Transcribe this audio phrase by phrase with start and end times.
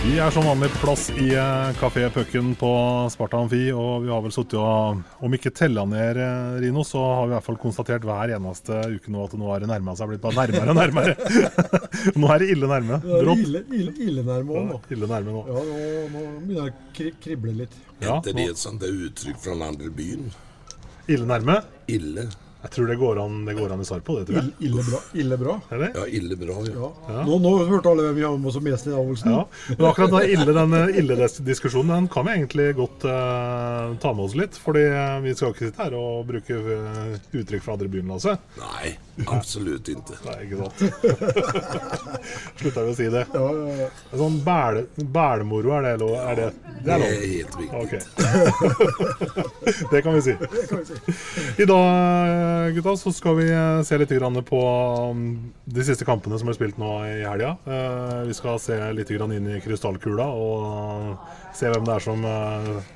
[0.00, 2.68] Vi er som vanlig på plass i eh, Kafé Pucken på
[3.12, 7.02] Sparta Amfi, og vi har vel sittet og Om ikke tella ned, eh, Rino, så
[7.04, 9.92] har vi i hvert fall konstatert hver eneste uke nå at nå har det nærma
[9.98, 11.14] seg blitt bare nærmere og nærmere.
[12.20, 13.00] nå er det ille nærme.
[13.04, 13.44] Det Brått.
[13.44, 14.80] ille, ille, ille nærme òg nå.
[14.96, 15.42] Ille nærme nå.
[15.50, 15.80] Ja, nå,
[16.14, 17.76] nå begynner det å krible litt.
[18.00, 20.30] Ja, Henter de et sånt uttrykk fra den andre byen?
[21.10, 21.60] ille nærme.
[21.92, 22.30] Ille.
[22.60, 24.50] Jeg tror det går an, det går an i Sarpo, det tror jeg.
[24.68, 24.98] ille bra.
[25.22, 25.54] Ille bra.
[25.72, 25.88] Er det?
[25.96, 26.90] Ja, ille bra ja.
[27.08, 27.22] Ja.
[27.24, 29.32] Nå, nå hørte alle hvem vi har med oss som gjest i avholdelsen.
[29.32, 34.12] Ja, men akkurat den ille, den eh, ille-diskusjonen den kan vi egentlig godt uh, ta
[34.12, 34.58] med oss litt.
[34.60, 36.58] Fordi eh, vi skal ikke sitte her og bruke
[37.40, 38.92] uttrykk fra andre byen, altså Nei,
[39.24, 40.76] absolutt ikke Nei, ikke sant?
[42.60, 43.24] Slutta vi å si det.
[43.32, 43.88] Ja, ja, ja.
[44.20, 46.14] Sånn bæle, bælemoro, er det lov?
[46.20, 46.50] Er det,
[46.84, 47.80] det Det er helt riktigt.
[47.80, 48.00] Okay.
[49.92, 50.34] det kan vi si.
[51.62, 54.12] I dag, gutta, så skal vi eh, se litt
[54.46, 54.60] på
[55.10, 57.56] um, de siste kampene som ble spilt nå i helga.
[57.66, 61.16] Eh, Vi skal se litt inn i krystallkula og
[61.56, 62.90] se hvem det er som eh,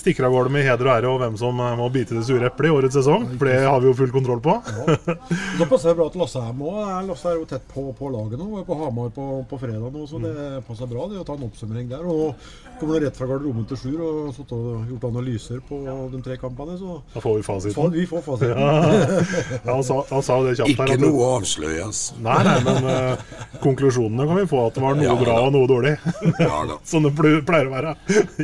[0.00, 2.46] stikker av gårde med heder og ære, og hvem som eh, må bite det sure
[2.50, 3.26] eplet i årets sesong.
[3.38, 4.54] For det har vi jo full kontroll på.
[4.66, 7.08] Da passer det bra at Lasse er med òg.
[7.10, 8.48] Lasse er jo tett på, på laget nå.
[8.56, 10.34] Var på Hamar på, på fredag nå, så det
[10.68, 12.04] passer bra det å ta en oppsummering der.
[12.06, 12.34] Og
[12.80, 15.80] kommer han rett fra garderoben til Sjur og satt og gjort analyser på
[16.14, 16.78] de tre kampene.
[16.80, 17.92] Så Da får vi fa- fasiten.
[17.96, 18.60] vi får fasiten.
[18.60, 20.94] Ja, han, sa, han sa jo det kjapt Ikke her.
[20.94, 22.00] at- nog avslöjas.
[22.24, 25.52] Nei, nei, men uh, konklusjonene kan vi få at det var noe Ja, bra og
[25.56, 25.94] noe dårlig.
[26.40, 26.78] Ja da.
[26.86, 27.94] Som det pleier å være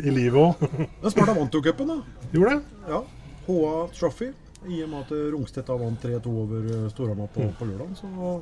[0.02, 0.86] i livet òg.
[1.02, 2.26] Men Sparta vant jo cupen, da.
[2.32, 2.82] Gjorde det?
[2.88, 3.04] Ja.
[3.46, 4.32] HA Trophy.
[4.66, 8.08] I og med at Rungstedt da vant 3-2 over eh, Storhamar på, på lørdag, så
[8.16, 8.40] var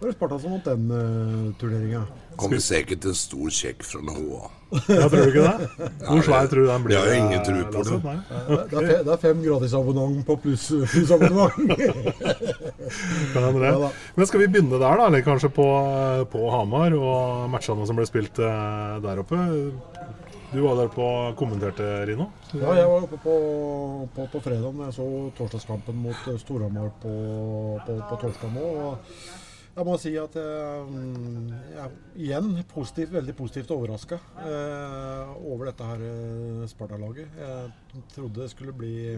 [0.00, 2.04] det Sparta som vant den uh, turneringa.
[2.40, 4.46] Kommer sikkert en stor check fra HA.
[4.70, 5.88] Ja, tror du ikke det?
[6.06, 6.96] Hvor svær tror du den blir?
[6.96, 7.98] Jeg har ingen tro på det.
[8.70, 11.52] Det er, det er fem gratisabonnement på pluss plussabonnement.
[13.30, 13.90] Det.
[14.16, 15.06] Men skal vi begynne der, da?
[15.06, 15.66] Eller kanskje på,
[16.32, 19.38] på Hamar og matchene som ble spilt eh, der oppe?
[20.50, 21.04] Du var der på
[21.38, 22.24] kommenterte, Rino?
[22.52, 23.34] ja, jeg var oppe på,
[24.16, 25.06] på, på fredag da jeg så
[25.38, 27.12] torsdagskampen mot eh, Storhamar på,
[27.86, 28.64] på, på torsdag nå.
[28.82, 29.14] og
[29.76, 35.86] jeg må si at mm, jeg er igjen positivt, veldig positivt overraska eh, over dette
[35.92, 37.38] her eh, Sparta-laget.
[37.38, 39.14] Jeg trodde det skulle bli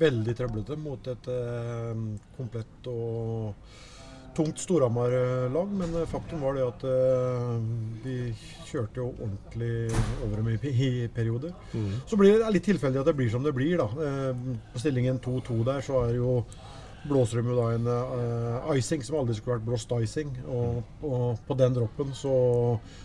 [0.00, 2.06] veldig trøblete mot et eh,
[2.38, 3.52] komplett og
[4.36, 7.56] tungt Storhamar-lag, men eh, faktum var det at eh,
[8.04, 8.16] vi
[8.68, 9.72] kjørte jo ordentlig
[10.24, 11.54] over dem i, perioder.
[12.08, 13.80] Så blir det, litt tilfeldig at det blir som det blir.
[13.80, 13.88] da.
[14.06, 16.42] Eh, På stillingen 2-2 der så er det jo
[17.02, 20.28] blåser de jo da en uh, icing som aldri skulle vært blåst icing.
[20.46, 22.34] Og, og på den droppen så,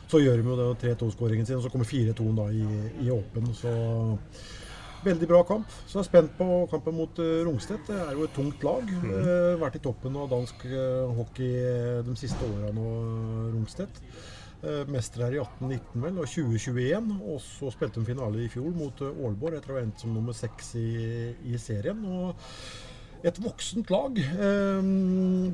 [0.06, 2.68] så gjør de jo det 3-2-skåringen sin, og så kommer 4-2 da i,
[3.08, 3.50] i åpen.
[3.58, 3.74] Så
[5.08, 5.68] Veldig bra kamp.
[5.88, 7.86] Så jeg er spent på kampen mot uh, Rungstedt.
[7.88, 8.90] Det er jo et tungt lag.
[8.92, 12.90] Eh, vært i toppen av dansk eh, hockey eh, de siste åra nå,
[13.54, 14.02] Rungstedt.
[14.90, 17.12] Mestere her i 1819 vel, og 2021.
[17.30, 20.36] Og så spilte de finale i fjor mot Aalborg etter å ha endt som nummer
[20.36, 20.88] seks i,
[21.46, 22.02] i serien.
[22.10, 22.42] Og
[23.26, 24.18] et voksent lag.
[24.18, 24.90] Eh,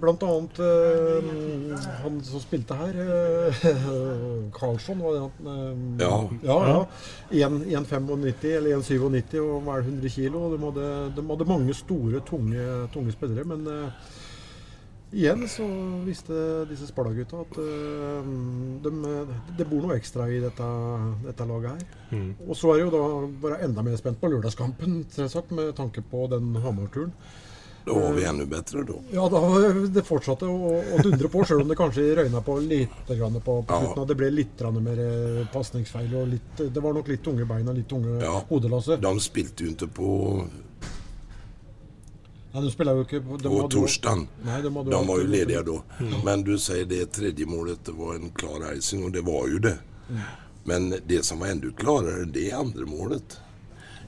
[0.01, 3.67] blant annet eh, han som spilte her, eh,
[4.57, 5.99] Karlsson, var det han?
[6.01, 6.17] Ja.
[6.43, 7.47] ja, ja.
[7.47, 10.49] 1,95 eller 1,97 og vel er 100 kilo.
[10.53, 14.11] De hadde, de hadde mange store, tunge, tunge spillere, men uh,
[15.13, 15.65] igjen så
[16.03, 16.35] visste
[16.69, 17.57] disse Sparta-gutta at
[18.83, 18.91] de,
[19.59, 20.67] det bor noe ekstra i dette,
[21.23, 22.03] dette laget her.
[22.11, 22.29] Mm.
[22.47, 26.03] Og så er jeg jo da bare enda mer spent på lørdagskampen, selvsagt, med tanke
[26.11, 27.13] på den Hamar-turen.
[27.85, 28.93] Da var vi enda bedre, da.
[29.11, 29.39] Ja, da
[29.91, 33.55] det fortsatte å, å dundre på, selv om det kanskje røyna på litt på, på
[33.67, 33.97] slutten.
[33.97, 34.05] Ja.
[34.07, 36.13] Det ble litt mer eh, pasningsfeil.
[36.15, 38.37] og litt, Det var nok litt tunge bein og litt tunge Ja.
[38.49, 38.97] hodelasse.
[39.03, 40.13] De spilte jo ikke på,
[42.53, 44.27] Nei, de spiller jo ikke på, de på torsdag.
[44.45, 45.77] De, De var jo ledige da.
[45.99, 46.11] Mm.
[46.23, 49.57] Men du sier det tredje målet det var en klar icing og det var jo
[49.59, 49.77] det.
[50.69, 53.39] Men det som var enda klarere, det är andre målet.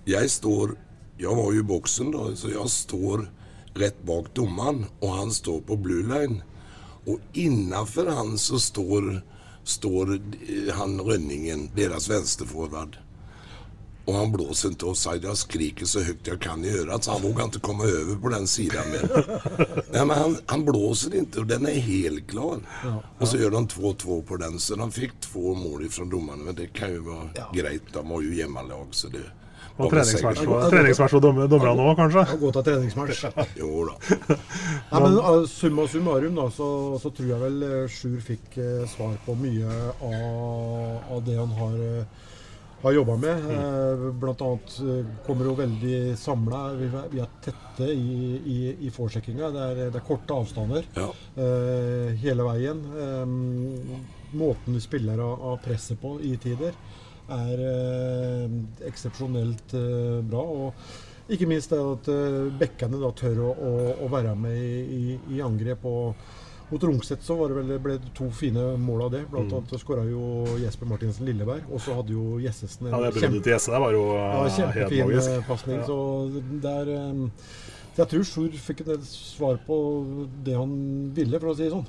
[0.05, 0.77] Jeg står,
[1.17, 3.29] Jeg var jo i boksen, da, så jeg står
[3.75, 6.41] rätt bak domaren og han står på blue line.
[7.05, 9.21] Og innafor han så står,
[9.63, 12.97] står eh, han Rönningen, deres vänsterforward.
[14.05, 15.25] Og han blåser inte offside.
[15.25, 18.33] Jeg skriker så høyt jeg kan i øret, så han våger ikke komme over på
[18.33, 19.05] den sida mer.
[19.93, 22.61] Nei, men han, han blåser ikke, og den er helt klar.
[23.17, 24.59] Og så gjør de 2-2 på den.
[24.61, 26.45] Så de fikk to mål fra dommerne.
[26.45, 27.47] Men det kan jo være ja.
[27.57, 29.25] greit, De har jo hjemmelag, så det...
[29.77, 30.43] Og treningsmatch
[31.11, 32.21] for, dommerne òg, kanskje?
[32.35, 33.25] Å gå til treningsmatch.
[33.59, 33.95] Jo da.
[34.91, 36.67] Nei, men uh, Summa summarum da, så,
[37.03, 39.67] så tror jeg vel uh, Sjur fikk uh, svar på mye
[39.99, 42.31] av, av det han har, uh,
[42.85, 43.45] har jobba med.
[43.51, 44.15] Mm.
[44.21, 44.75] blant annet
[45.27, 46.63] kommer jo veldig samla.
[46.79, 48.17] Vi, er- vi er tette i,
[48.55, 49.49] i, i forsjekkinga.
[49.55, 51.09] Det, det er korte avstander Ja.
[51.35, 52.83] uh, hele veien.
[52.95, 54.05] Um,
[54.39, 56.75] måten vi spiller av, av presset på i tider,
[57.33, 58.55] er eh,
[58.89, 60.45] eksepsjonelt eh, bra.
[60.45, 63.75] og ikke minst det at eh, bekkene da tør å, å,
[64.05, 65.85] å være med i, i, i angrep.
[65.89, 66.15] og
[66.69, 69.23] mot Rungset så var det vel, ble det to fine mål av det.
[69.29, 69.57] Blant Mm.
[69.59, 73.71] annet skåra jo Jesper Martinsen Lilleberg, og så hadde jo Jessesen Ja, det til Jesse
[73.71, 75.77] der var jo ja, eh, kjempefin eh, pasning.
[75.77, 75.85] Ja.
[75.85, 75.97] Så
[76.63, 77.27] der eh,
[77.95, 79.75] så jeg tror Sjur fikk et svar på
[80.43, 80.73] det han
[81.15, 81.85] ville, for å si det sånn.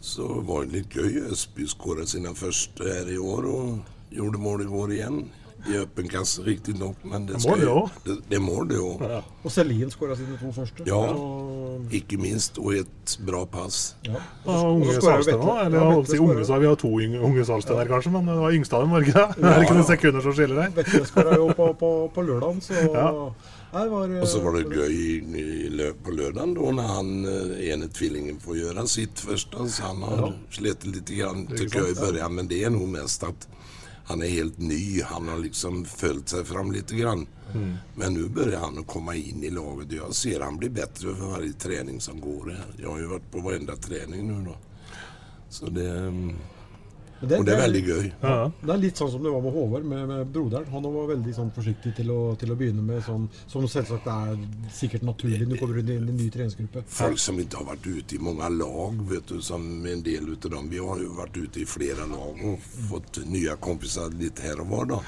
[0.00, 1.26] Så var det litt gøy.
[1.28, 5.26] Østby skåra sine første her i år og gjorde mål i går igjen.
[5.66, 8.02] I øppen kasse, riktignok, men det, Det skal det jo- også.
[8.04, 9.00] det, det mål, det òg.
[9.42, 10.84] Og Selin skåra sine to første.
[10.86, 11.88] Ja, og...
[11.90, 12.58] ikke minst.
[12.62, 13.96] Og et bra pass.
[14.06, 14.20] ja.
[14.46, 15.64] Ja, unge Salsten òg?
[15.64, 18.26] Eller jeg på si unge, så vi har to unge, unge Salsten her, kanskje, men
[18.30, 19.36] det var yngste av dem, var det ikke det?
[19.42, 20.70] Det er ikke noen sekunder som skiller der.
[20.78, 23.10] Vetle skåra jo på, på, på lørdagen, så Ja.
[23.76, 27.72] Var, Og så var det gøy i, i løp på lørdagen da når han eh,
[27.74, 29.50] ene tvillingen får gjøre sitt først.
[29.68, 30.30] Så han har Ja.
[30.54, 32.34] slitt litt, grann, til tycker i begynnelsen.
[32.38, 33.48] Men det er noe mest at
[34.06, 35.02] han er helt ny.
[35.02, 36.90] Han har liksom följt seg fram litt.
[36.90, 37.26] Grann.
[37.54, 37.76] Mm.
[37.94, 39.92] Men nu börjar han å komme inn i laget.
[39.92, 42.52] Jeg ser han blir bedre for hver trening som går.
[42.52, 44.56] Jeg Jag har jo vært på hver träning trening nå,
[45.48, 45.90] Så det,
[47.20, 48.02] Men det- og det er veldig gøy.
[48.22, 48.52] gøy.
[48.62, 50.66] Det er litt sånn som det var med Håvard, med, med broderen.
[50.70, 54.36] Han var veldig sånn forsiktig til å, til å begynne med sånn som selvsagt er
[54.70, 56.82] sikkert naturlig når du kommer inn i en ny treningsgruppe.
[56.86, 60.50] Folk som ikke har vært ute i mange lag, vet du, som en del utav
[60.58, 60.68] dem.
[60.68, 62.58] Vi har jo vært ute i flere lag og
[62.90, 65.00] fått nye kompiser litt her og var da.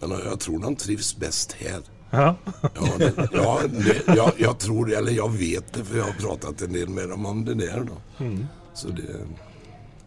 [0.00, 1.82] Men jeg tror de trivs best her.
[2.12, 2.34] Ja.
[2.62, 6.18] Ja, det, ja det, jag, jeg tror det, eller jeg vet det for jeg har
[6.20, 7.84] pratet en del med dem om det der.
[7.86, 7.96] da.
[8.18, 8.48] Mm.
[8.74, 9.08] Så det...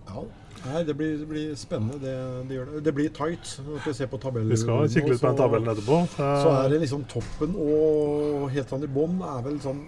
[0.09, 0.23] Ja.
[0.65, 1.97] Nei, det blir, det blir spennende.
[2.03, 2.13] Det,
[2.49, 2.79] det det.
[2.83, 3.51] Det blir tight.
[3.65, 5.99] Når vi ser på tabellen Vi skal kikke litt på den tabellen etterpå.
[6.17, 9.79] Så er det liksom toppen og helt sånn i bånn er vel sånn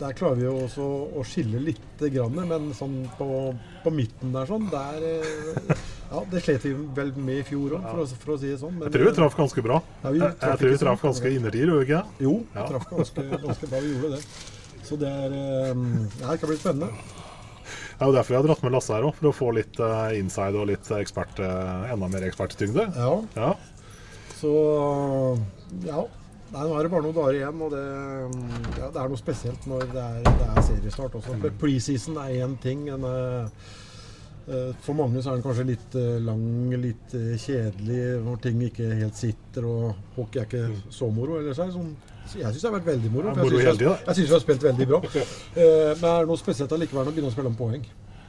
[0.00, 0.86] Der klarer vi jo også
[1.20, 1.82] å skille litt,
[2.14, 3.28] grann, men sånn på,
[3.84, 7.84] på midten der sånn Der eh, Ja, det slet vi vel med i fjor òg,
[7.90, 8.74] for, for å si det sånn.
[8.78, 9.78] men- Jeg tror vi traff ganske bra.
[10.04, 12.02] Ja, vi Jeg, jeg tror vi traff ganske innertier, gjorde vi ikke?
[12.26, 12.66] Jo, vi Ja.
[12.72, 13.80] traff ganske, ganske bra.
[13.84, 14.22] Vi gjorde det.
[14.84, 16.90] Så det er Det ja, Det kan bli spennende.
[17.94, 19.78] Det er jo derfor jeg har dratt med Lasse her òg, for å få litt
[19.78, 22.90] uh, inside og litt ekspert, uh, enda mer eksperttyngde.
[22.98, 23.14] Ja.
[23.38, 23.54] Ja.
[24.34, 24.52] Så
[25.86, 26.02] ja.
[26.54, 27.86] Nei, nå er det bare noen dager igjen, og det,
[28.78, 31.34] ja, det er noe spesielt når det er, det er seriestart også.
[31.42, 32.84] For Preseason er én ting.
[32.94, 33.72] En, eh,
[34.46, 36.44] eh, for mange så er den kanskje litt eh, lang,
[36.78, 39.66] litt eh, kjedelig, når ting ikke helt sitter.
[39.66, 41.40] Og hockey er ikke så moro.
[41.40, 41.90] Eller så er sånn,
[42.26, 43.34] så jeg syns det har vært veldig moro.
[43.34, 45.00] For jeg syns vi har- spilt veldig bra.
[45.04, 47.84] Eh, Men er det noe spesielt allikevel å begynne å spille om poeng?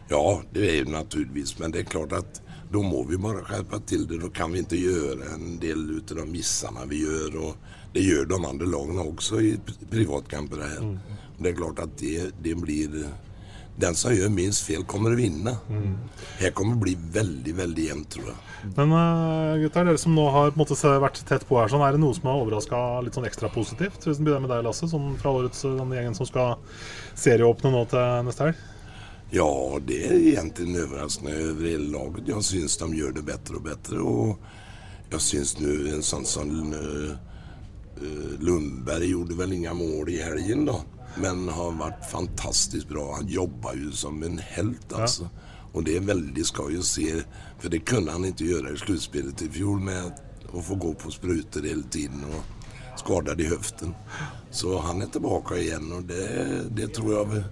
[0.09, 1.57] Ja, det er jo naturligvis.
[1.59, 4.19] Men det er klart at da må vi bare skjerpe til det.
[4.21, 7.39] Da kan vi ikke gjøre en del utav de missene vi gjør.
[7.41, 7.55] og
[7.95, 9.57] det gjør de andre lagene også i
[9.89, 10.81] privatkamper her.
[10.81, 10.99] Mm.
[11.39, 13.05] Det er klart at det, det blir...
[13.75, 15.58] Den som gjør minst fel kommer å vinne.
[15.67, 15.96] Mm.
[16.39, 18.38] Her kommer det bli veldig veldig jevnt, tror jeg.
[18.77, 21.84] Men uh, gutter, dere som nå har på en måte vært tett på her, sånn,
[21.84, 24.00] er det noe som har overraska litt sånn ekstra positivt?
[24.00, 26.55] Hvis vi begynner med deg, Lasse, sånn fra årets den gjengen som skal
[27.20, 28.63] serieåpne nå til neste helg?
[29.36, 32.29] Ja, det er egentlig overraskende over hele laget.
[32.29, 34.01] Jeg syns de gjør det bedre og bedre.
[34.05, 37.15] Og jeg syns nå en sånn som eh,
[38.00, 40.77] eh, Lundberg gjorde vel ingen mål i helgen då.
[41.22, 43.05] Men har vært fantastisk bra.
[43.15, 45.29] Han jobber jo som en helt, altså.
[45.75, 47.10] Og det er veldig skøy å se,
[47.60, 51.12] for det kunne han ikke gjøre i sluttspillet i fjor med å få gå på
[51.12, 53.91] spruter hele tiden og skadet i høften.
[54.55, 56.27] Så han er tilbake igjen, og det,
[56.77, 57.43] det tror jeg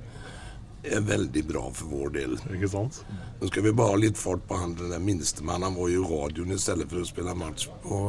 [0.83, 2.33] er veldig bra for vår del.
[2.51, 2.97] Ikke sant?
[3.39, 5.63] Nå skal vi bare ha litt fart på han den minstemannen minstemann.
[5.63, 7.99] Han var jo i radioen i stedet for å spille match på,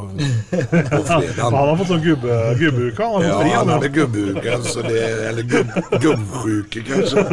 [0.50, 1.40] på fredag.
[1.43, 3.09] Han har fått sånn gubbe, gubbeuke.
[3.14, 7.25] Han Ja, han hadde gubbeuke, så det, eller gubb, gubbsjuke kanskje.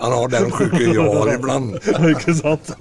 [0.00, 1.92] Han har den sjuke jeg har iblant.
[2.12, 2.72] Ikke sant?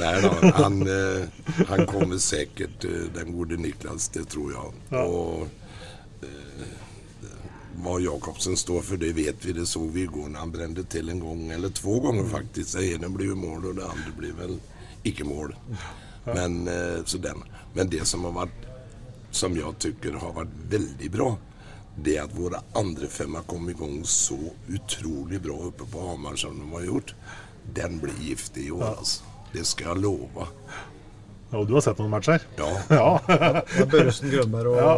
[0.00, 4.76] Nei da, han, eh, han kommer sikkert, eh, den gode Niklas, det tror jeg.
[5.00, 5.46] Og
[6.26, 6.70] eh,
[7.84, 9.54] hva Jacobsen står for, det vet vi.
[9.56, 12.76] Det så vi i går når han brände til en gang, eller to ganger faktisk.
[12.76, 14.56] Det ene blir jo mål, og det andre blir vel
[15.08, 15.54] ikke mål.
[16.24, 17.44] Men, eh, så den.
[17.72, 18.66] Men det som har vært,
[19.30, 21.30] som jeg tycker har vært veldig bra,
[21.96, 26.36] det er at våre andre femmer kom i gang så utrolig bra oppe på Hamar
[26.40, 27.14] som de har gjort.
[27.74, 29.26] Den blir giftig i år, altså.
[29.52, 30.46] Det skal jeg love.
[31.50, 32.44] Ja, du har sett noen matcher?
[32.60, 32.68] Ja.
[32.88, 33.62] ja.
[33.90, 34.92] Børresen, Grønberg og Ja.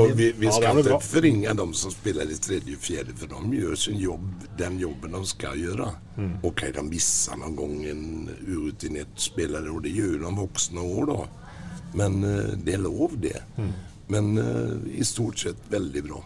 [0.00, 3.32] Og vi, vi skal ikke ringe forringe de som spiller i tredje og fjerde, for
[3.32, 5.88] de gjør sin jobb, den jobben de skal gjøre.
[6.16, 6.32] Mm.
[6.48, 8.06] Ok, de misser noen gang en
[8.44, 11.52] urutinert spiller, og det gjør de voksne år, da.
[11.96, 13.38] Men uh, det er lov, det.
[13.56, 13.72] Mm.
[14.12, 16.24] Men uh, i stort sett veldig bra.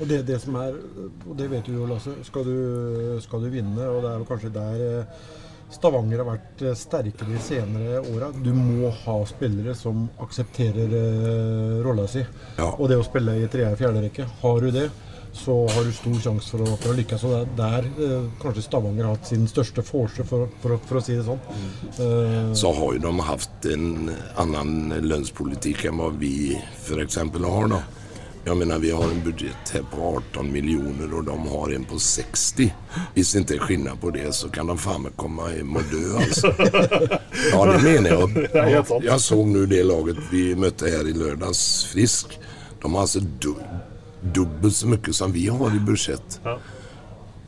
[0.00, 0.74] Og det, det som er,
[1.28, 2.56] og det vet du jo, Lasse, skal du,
[3.22, 5.26] skal du vinne, og det er jo kanskje der eh,
[5.72, 8.28] Stavanger har vært eh, sterkere de senere åra.
[8.44, 12.22] Du må ha spillere som aksepterer eh, rolla si.
[12.58, 12.70] Ja.
[12.76, 14.86] Og det å spille i tredje og fjerde rekke, har du det,
[15.34, 17.24] så har du stor sjanse for, for å lykkes.
[17.26, 21.00] Og det er der eh, kanskje Stavanger har hatt sin største forse, for, for, for
[21.00, 21.42] å si det sånn.
[21.98, 24.12] Eh, Så har jo de hatt en
[24.44, 27.18] annen lønnspolitikk enn hva vi f.eks.
[27.18, 27.68] har.
[27.74, 27.82] da.
[28.44, 31.98] Jeg mener, Vi har en budsjett her på 18 millioner, og de har en på
[31.98, 32.72] 60.
[33.14, 35.88] Hvis det ikke er skillnad på det, så kan de faen meg komme hjem og
[35.92, 36.52] dø, altså.
[37.54, 38.84] Ja, det mener jeg.
[38.84, 39.04] Sant.
[39.06, 42.36] Jeg så nå det laget vi møtte her i lørdags, Frisk.
[42.82, 43.54] De har altså du
[44.34, 46.38] dubbelt så mye som vi har i budsjett.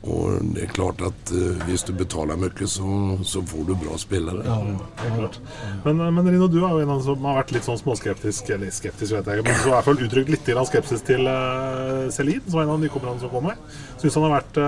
[0.07, 2.91] Og det er klart at uh, hvis du betaler mye, så,
[3.27, 4.45] så får du bra spillere.
[4.47, 5.39] ja, det er klart.
[5.85, 8.53] Men, men Rino, du er jo en av dem som har vært litt sånn småskeptisk,
[8.55, 11.27] eller skeptisk, vet jeg ikke, men så har i hvert fall uttrykt litt skepsis til
[11.27, 13.59] uh, Selin, som er en av nykommerne som kommer.
[14.01, 14.67] Syns han har vært, uh,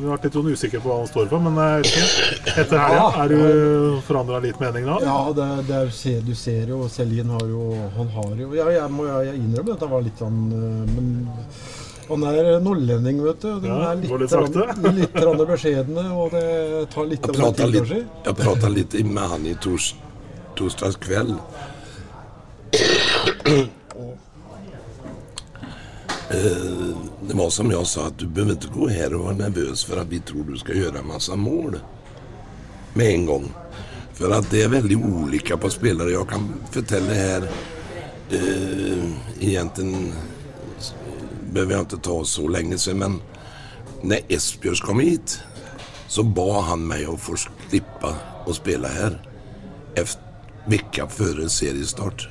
[0.00, 3.06] har vært litt sånn usikker på hva han står for, men uh, jeg etter helga,
[3.24, 4.98] er du forandra litt mening da?
[5.04, 7.64] Ja, det, det er, du ser jo Selin har jo
[7.96, 10.38] Han har jo Ja, jeg må jeg innrømme at han var litt sånn
[10.92, 11.08] Men
[12.08, 13.60] han er nordlending, vet du.
[13.60, 17.54] Den Ja, er litt, litt rann- litt rann beskjedne, og det tar litt Jeg av
[17.56, 18.00] tid, litt, kanskje.
[18.24, 19.94] jeg pratet litt med han i tors,
[20.56, 21.38] torsdags kveld.
[26.30, 26.94] Eh,
[27.28, 30.00] Det var som jeg sa, at du behøver ikke gå her og være nervøs for
[30.00, 31.78] at vi tror du skal gjøre en massa mål.
[32.94, 33.46] Med en gang.
[34.14, 36.12] For at det er veldig ulike på spillere.
[36.12, 37.46] Jeg kan fortelle her
[38.30, 39.06] eh,
[39.40, 40.12] egentligen
[41.54, 43.20] behöver jeg ikke ta så lenge siden, men
[44.04, 45.38] når Esbjørs kom hit
[46.14, 48.12] så ba han meg å få slippe
[48.46, 49.16] å spille her
[50.70, 52.28] uka før seriestart.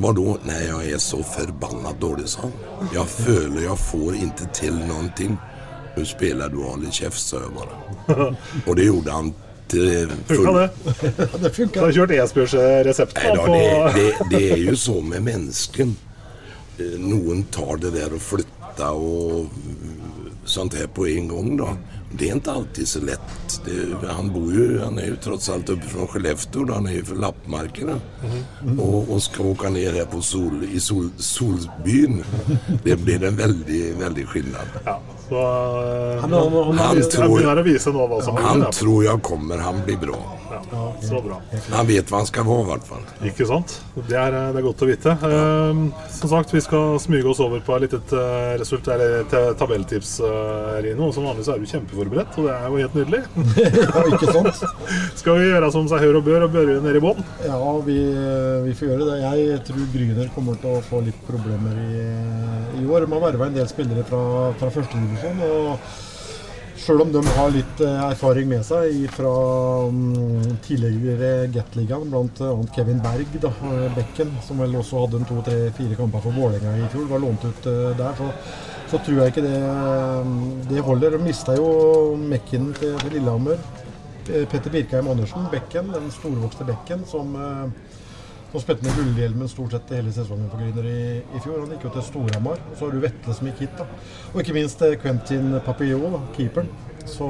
[0.00, 0.36] Hva da?
[0.48, 2.54] Nei, jeg er så forbanna dårlig, sa han.
[2.94, 5.36] Jeg føler jeg får ikke til noen ting.
[5.92, 8.30] Nå spiller du alle kjeft, sa jeg bare.
[8.68, 9.32] Og det gjorde han
[9.70, 10.68] til Funka det?
[11.58, 11.84] funka.
[11.84, 12.56] har kjørt Esbjørns
[12.88, 13.66] resept på det,
[13.98, 15.92] det, det er jo så med mennesken.
[16.80, 21.74] Eh, Noen tar det der og flytter og mm, sånt her på en gang, da.
[22.10, 23.58] Det er ikke alltid så lett.
[23.64, 23.76] Det,
[24.08, 27.20] han bor jo, han er jo tross alt oppe fra Skellefteå, han er jo fra
[27.26, 27.98] Lappmarkene.
[28.72, 32.18] Og, og skal åke ned her på sol, i sol, Solbyen.
[32.82, 34.80] Det blir en veldig, veldig skillnad.
[35.30, 39.22] Så uh, Han, han, han, Han tror, å vise nå hva som han tror jeg
[39.22, 40.18] kommer, han blir bra.
[40.50, 41.36] ja, Så bra.
[41.70, 43.04] Han vet hva han skal få, i hvert fall.
[43.30, 43.76] Ikke sant?
[44.08, 45.14] Det er, det er godt å vite.
[45.28, 45.84] Ehm,
[46.16, 50.80] som sagt, vi skal smyge oss over på et lite uh, resultat, eller tabelltips, uh,
[50.82, 51.12] Rino.
[51.14, 53.22] Som vanlig så er du kjempeforberedt, og det er jo helt nydelig.
[53.78, 54.64] ja, ikke sant?
[55.20, 57.22] Skal vi gjøre som seg hør og bør, og børre ned i bånn?
[57.46, 58.00] Ja, vi,
[58.66, 59.20] vi får gjøre det.
[59.22, 62.04] Jeg tror Gryner kommer til å få litt problemer i,
[62.84, 63.06] i år.
[63.06, 64.22] De har verva en del spillere fra,
[64.60, 65.42] fra førstedivisjon.
[66.80, 69.30] Sjøl om de har litt eh, erfaring med seg fra
[69.92, 72.54] um, tidligere Gatligaen, bl.a.
[72.72, 76.88] Kevin Berg, da, eh, bekken, som vel også hadde en to-tre-fire kamper for Vålerenga i
[76.94, 78.16] fjor, var lånt ut eh, der.
[78.16, 78.30] Så,
[78.94, 80.32] så tror jeg ikke det, eh,
[80.72, 81.18] det holder.
[81.18, 81.68] De mista jo
[82.16, 83.60] Mekken til, Lillehammer.
[84.30, 87.99] Eh, Petter Birkheim Andersen, bekken, den storvokste bekken, som, eh,
[88.50, 91.60] som spilte med gullhjelmen stort sett hele sesongen for Grüner i, i fjor.
[91.62, 92.62] Han gikk jo til Storhamar.
[92.70, 93.76] Og så har du Vetle som gikk hit.
[93.78, 93.86] da.
[94.32, 96.70] Og ikke minst eh, Quentin Papillon, keeperen.
[97.06, 97.28] Så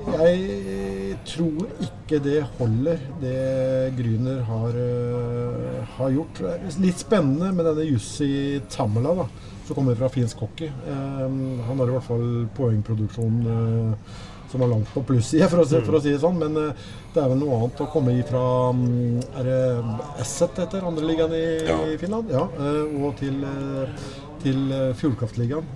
[0.00, 6.40] jeg tror ikke det holder, det Gryner har, uh, har gjort.
[6.80, 9.26] Litt spennende med denne Jussi Tamela, da,
[9.66, 10.70] som kommer fra finsk hockey.
[10.86, 14.16] Um, han har i hvert fall poengproduksjon uh,
[14.50, 16.38] som er langt på plussida, for, si- for å si det sånn.
[16.42, 18.42] Men uh, det er vel noe annet å komme ifra
[18.74, 18.82] um,
[19.38, 19.58] Er det
[20.22, 21.78] Esset etter andreligaen i, Ja.
[21.86, 22.30] i Finland?
[22.34, 22.46] Ja.
[22.58, 24.08] uh, og til, uh,
[24.42, 24.62] til
[24.98, 25.66] Fjordkraftligaen.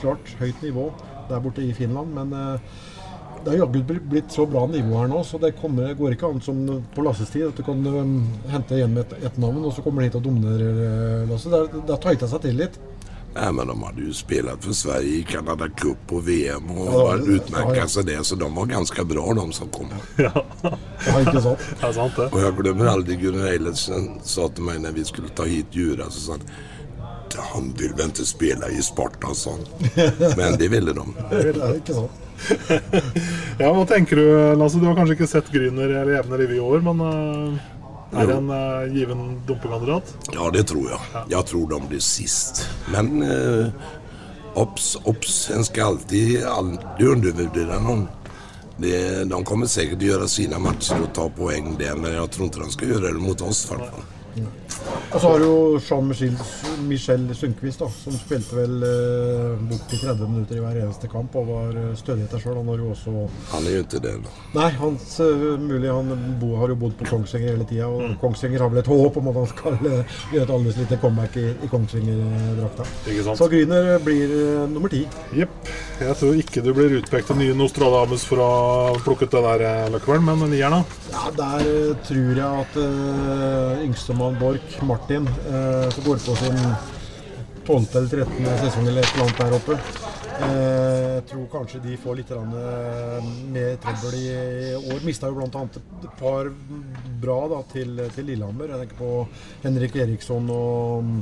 [0.00, 0.88] Klart høyt nivå
[1.28, 2.32] der borte i Finland, men
[3.44, 6.28] det har jaggu bl- blitt så bra nivå her nå, så det kommer, går ikke
[6.32, 6.58] an som
[6.94, 8.16] på Lasses tid at du kan um,
[8.52, 11.52] hente igjen med et, et navn, og så kommer du hit og dominerer Lasse.
[11.52, 12.76] Det, har- tighta seg til litt.
[13.34, 17.16] Nej, men de hade ju spelat för Sverige i Canada Cup och VM och Ja,
[17.16, 17.88] ja, utmärka ja, ja.
[17.88, 18.24] sig det.
[18.24, 19.86] Så de var ganska bra de som kom.
[20.16, 20.44] Ja,
[21.20, 21.58] ikke sant?
[21.80, 22.26] Det er sant, det.
[22.32, 26.04] Och jag glömmer aldrig Gunnar Eilertsen sa till mig när vi skulle ta hit Djura
[26.10, 26.40] så sa han
[27.52, 29.60] han vill väl inte spela i Sparta, sa han.
[30.36, 31.14] Men det ville de.
[31.86, 32.10] Sant.
[33.58, 34.78] Ja, Hva tenker du, Lasse?
[34.78, 37.54] Du har kanskje ikke sett Gryner eller Jevne Liv i år, men øh,
[38.16, 40.14] er det en uh, given dumpekandidat?
[40.34, 41.00] Ja, det tror jeg.
[41.14, 41.22] Ja.
[41.36, 42.64] Jeg tror de blir sist.
[42.92, 43.86] Men eh,
[44.60, 48.06] obs, obs, en skal alltid aldrig undervurdere noen.
[48.76, 48.96] Det,
[49.30, 52.50] de kommer sikkert til å gjøre sine matcher og ta poeng, det men jeg tror
[52.50, 54.08] ikke de skal gjøre det mot oss i alla fall.
[55.14, 56.34] Og så har du jo Jean-Michel
[56.88, 61.48] Michel Sundquist, da, som spilte vel uh, borti 30 minutter i hver eneste kamp og
[61.48, 62.58] var uh, stødig etter sjøl.
[62.58, 63.14] Han har jo også
[63.52, 64.14] Han er jo ikke det.
[64.24, 64.34] da.
[64.56, 68.64] Nei, hans, uh, mulig han bo, har jo bodd på Kongsvinger hele tida, og Kongsvinger
[68.64, 71.46] har vel et håp om at han skal uh, gjøre et alles lite comeback i,
[71.54, 72.88] i Kongsvinger-drakta.
[73.38, 75.04] Så Gryner blir uh, nummer ti.
[75.38, 75.74] Jepp.
[75.94, 79.62] Jeg tror ikke du blir utpekt til nye Nostradamus for å ha plukket den der
[79.94, 81.04] øh, men nieren, da?
[81.12, 86.58] Ja, Der uh, tror jeg at uh, yngstemann Borch, Martin, eh, som går på sin
[87.66, 87.96] 12.
[87.96, 88.58] eller 13.
[88.60, 89.78] sesong eller et eller annet der oppe.
[90.34, 95.04] Eh, Jeg tror kanskje de får litt eh, mer trøbbel i år.
[95.06, 95.62] Mista jo bl.a.
[95.64, 96.50] et par
[97.22, 98.68] bra da, til, til Lillehammer.
[98.74, 99.12] Jeg tenker på
[99.62, 101.14] Henrik Eriksson og,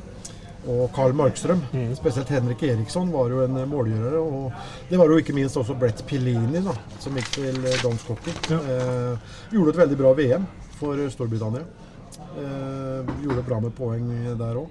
[0.66, 1.62] og Carl Markstrøm.
[1.98, 4.18] Spesielt Henrik Eriksson var jo en målgjører.
[4.18, 6.74] Og det var jo ikke minst også Brett Pellini, da,
[7.04, 8.34] som gikk til dansk hockey.
[8.58, 10.48] Eh, gjorde et veldig bra VM
[10.80, 11.62] for Storbritannia.
[12.32, 14.68] Eh, gjorde bra med poeng der òg.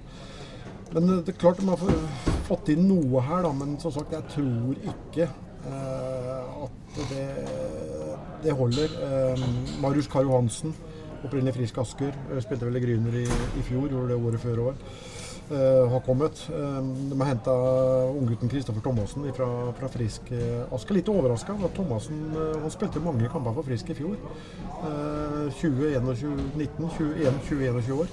[0.92, 1.80] Men det er klart de har
[2.48, 3.52] fått inn noe her, da.
[3.56, 7.28] Men som sagt, jeg tror ikke eh, at det,
[8.44, 8.98] det holder.
[9.06, 9.46] Eh,
[9.80, 10.74] Marius Kar Johansen,
[11.22, 14.86] opprinnelig Frisk Asker, spilte vel i Gryner i, i fjor, gjorde det året før òg.
[15.52, 16.38] Uh, har kommet.
[16.48, 16.78] Eh,
[17.10, 17.52] de har henta
[18.16, 20.30] unggutten Kristoffer Thomassen fra, fra Frisk
[20.72, 20.96] Asker.
[20.96, 21.58] Litt overraska.
[21.76, 24.16] Thomassen eh, han spilte mange kamper for Frisk i fjor.
[24.80, 26.88] Uh, 20-21
[27.48, 28.06] 21 år.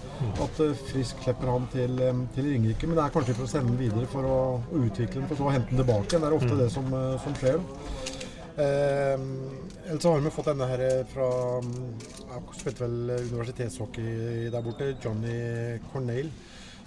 [0.44, 2.88] At eh, Frisk slipper han til, eh, til Ringerike.
[2.88, 5.40] Men det er kanskje for å sende den videre for å, å utvikle den, for
[5.40, 6.16] så å hente den tilbake.
[6.16, 7.60] Det er ofte det som, eh, som skjer.
[8.60, 9.26] Eh,
[9.90, 11.30] ellers har vi fått denne her fra
[12.30, 14.94] jeg Spilte vel universitetshockey der borte.
[15.04, 16.30] Johnny Cornell.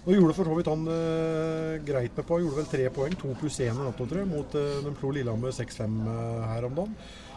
[0.03, 2.41] Og gjorde for så vidt han eh, greit med på.
[2.43, 5.13] Gjorde vel tre poeng, to pluss én i natt, tror jeg, mot uh, de slo
[5.15, 6.97] Lillehammer 6-5 eh, her om dagen.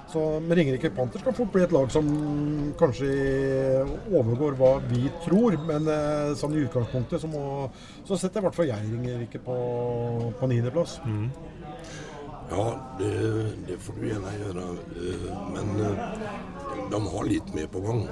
[0.10, 2.06] Så med Ringerike Panthers kan fort bli et lag som
[2.78, 3.08] kanskje
[4.13, 5.58] overgår hva vi tror.
[5.65, 7.69] Men eh, sånn i utgangspunktet så, må,
[8.06, 9.58] så setter i hvert fall jeg Ringerike på,
[10.39, 10.99] på niendeplass.
[12.49, 12.65] Ja,
[12.99, 13.12] det,
[13.67, 14.67] det får du gjerne gjøre.
[15.01, 16.08] Eh, Men eh,
[16.91, 18.06] de har litt mer på gång.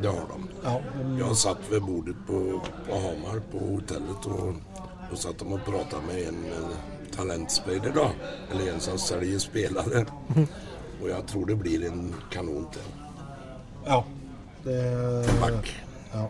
[0.00, 0.48] Det har de.
[0.64, 4.54] Ja, men- Jag satt ved bordet på, på Hamar på hotellet og
[5.10, 6.44] då satt de og prata med en
[7.16, 8.08] talentspiller da.
[8.50, 10.04] Eller en som selger spelare.
[11.02, 12.88] og jeg tror det blir en kanon til.
[13.86, 14.00] Ja.
[14.64, 14.80] Det,
[15.40, 15.74] Back.
[16.14, 16.24] ja.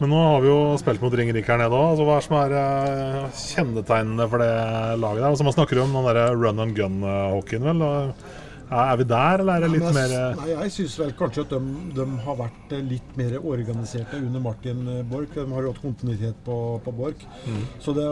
[0.00, 1.90] Men nå har vi jo spilt mot Ringerik her nede òg.
[1.90, 4.52] Altså, hva er som er eh, kjennetegnene for det
[5.02, 5.20] laget?
[5.20, 5.28] der?
[5.28, 7.82] Altså, man snakker jo om den der run and gun-hockeyen, vel.
[7.84, 8.14] Og,
[8.70, 10.92] er er vi der, eller er det litt ja, mer jeg, eh, nei, jeg syns
[11.00, 11.58] vel kanskje at de,
[11.96, 15.32] de har vært eh, litt mer organiserte under Martin eh, Borch.
[15.34, 17.24] De har jo hatt kontinuitet på, på Borch.
[17.50, 17.64] Mm.
[17.82, 18.06] Så det,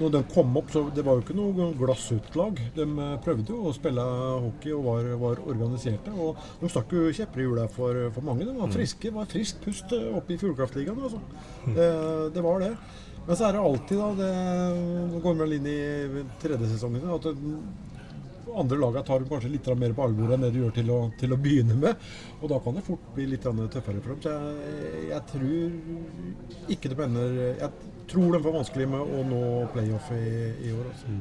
[0.00, 2.60] når de kom opp, så det var jo ikke noe glassutlag.
[2.78, 2.88] De
[3.26, 4.08] prøvde jo å spille
[4.46, 6.16] hockey og var, var organiserte.
[6.16, 8.48] Og de stakk jo kjepper i hjula for, for mange.
[8.48, 8.72] De var Mm.
[8.78, 9.10] friske.
[9.12, 11.20] var friskt pust oppe i Fuglekraftligaen, Altså.
[11.76, 11.88] Det,
[12.34, 12.72] det var det.
[13.26, 14.32] Men så er det alltid, da det,
[15.12, 17.54] Nå går vi vel inn i tredje sesongen, at det,
[18.60, 20.98] andre lagene tar dem kanskje litt mer på alvor enn det du gjør til å,
[21.20, 22.06] til å begynne med.
[22.40, 24.22] Og da kan det fort bli litt tøffere for dem.
[24.24, 27.70] Så jeg, jeg tror ikke det ender Jeg
[28.10, 30.24] tror de får vanskelig med å nå playoff i,
[30.68, 30.88] i år.
[30.92, 31.14] Altså.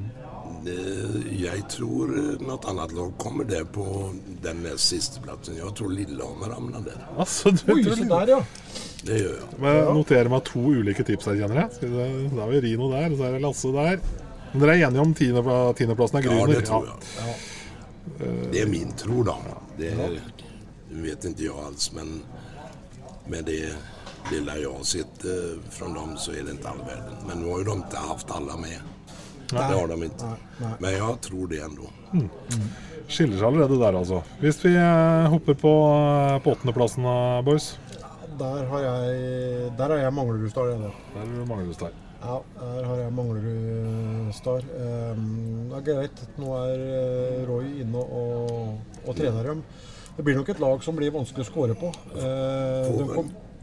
[0.67, 2.12] Eh, Jeg tror
[2.43, 3.86] noe annet lag kommer det på
[4.43, 5.58] den nest siste plassen.
[5.60, 7.06] Jeg tror Lillehammer havner der.
[7.17, 8.41] Altså, du, Oi, så der, ja.
[9.04, 9.48] Det gjør jeg.
[9.60, 11.89] Men Jeg noterer meg to ulike tips her, kjenner jeg.
[11.91, 14.04] Da har vi Rino der, og så er det Lasse der.
[14.54, 17.36] Men dere er enige om tiende- tiendeplassen er Ja, det tror jeg.
[18.52, 19.36] Det er min tro da.
[19.78, 20.20] Det er,
[21.04, 22.22] vet ikke jeg alls, men
[23.28, 23.74] med det
[24.32, 25.26] lilla jeg har sett
[25.74, 27.18] fra dem så er det ikke all verden.
[27.28, 28.80] Men nå har jo de ikke hatt alle med.
[29.54, 30.30] Det har de inte.
[30.80, 31.89] Men jeg tror det ändå.
[33.08, 34.22] Skiller seg allerede der, altså.
[34.39, 37.04] Hvis vi eh, hopper på, eh, på åttendeplassen,
[37.46, 37.74] boys.
[38.39, 40.70] Der har jeg Der har jeg Manglerud-Star.
[40.72, 40.92] jeg, da.
[41.13, 41.76] Der er du Manglerud
[42.24, 44.68] Ja, her har jeg Manglerud-Star.
[44.80, 45.26] Um,
[45.72, 46.22] det er greit.
[46.40, 49.64] Nå er eh, Roy inne og, og trener dem.
[50.16, 51.92] Det blir nok et lag som blir vanskelig å skåre på.
[52.16, 52.92] Eh,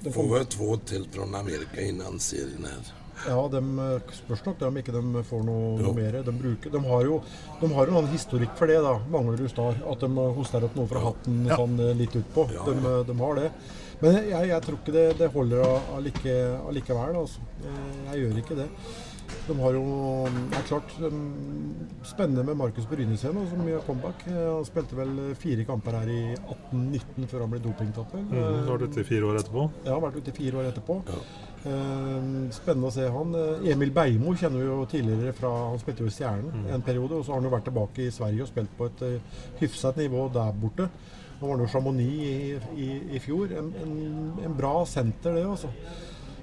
[0.05, 3.00] Får kom, väl två till Amerika innan serien här.
[3.29, 6.19] Ja, de eh, spørs nok om ikke de får noe, noe mer.
[6.27, 7.21] De, bruker, de har jo
[7.61, 9.77] de har jo en historikk for det, da, Manglerud Star.
[9.93, 12.47] At de eh, hoster opp noe fra hatten sånn eh, litt utpå.
[12.55, 12.97] Ja, De, ja.
[13.05, 13.51] De, de har det.
[14.01, 15.65] Men jeg, jeg tror ikke det, det holder
[15.99, 16.35] allike,
[16.71, 17.19] allikevel.
[17.21, 17.43] Altså.
[18.09, 18.69] Jeg gjør ikke det.
[19.49, 19.83] De har jo
[20.51, 20.93] Det er klart
[22.07, 24.25] spennende med Markus Brynes igjen, som gjør comeback.
[24.31, 28.15] Eh, Han spilte vel fire kamper her i 18-19 før han ble dopingtatt.
[28.15, 29.65] Mm, så var det ute i fire år etterpå.
[29.85, 30.99] Ja, har vært ute i fire år etterpå.
[31.11, 31.23] Ja.
[32.57, 33.35] spennende å se han.
[33.37, 37.19] Eh, Emil Beimo kjenner vi jo tidligere fra Han spilte jo i Stjernen en periode,
[37.19, 39.21] og så har han jo vært tilbake i Sverige og spilt på et
[39.61, 40.89] hyfset nivå der borte.
[41.41, 43.53] Nå var han jo Chamonix i, i, i fjor.
[43.57, 43.95] En, en,
[44.45, 45.69] en bra senter, det, altså.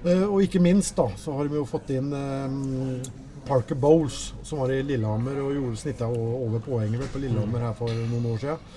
[0.08, 3.08] Eh, og ikke minst da, så har de jo fått inn eh,
[3.48, 7.92] Parker Bowles, som var i Lillehammer og gjorde snitta over poenget på Lillehammer her for
[8.12, 8.70] noen år siden.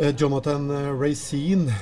[0.00, 1.74] Eh, Jonathan Racine,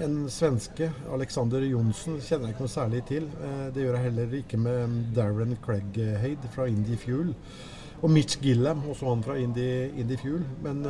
[0.00, 3.26] en svenske, Alexander Johnsen, kjenner jeg ikke noe særlig til.
[3.74, 7.34] Det gjør jeg heller ikke med Darren Craighead fra Indie Fuel.
[8.00, 10.46] Og Mitch Gillam, også han fra Indie, Indie Fuel.
[10.64, 10.80] Men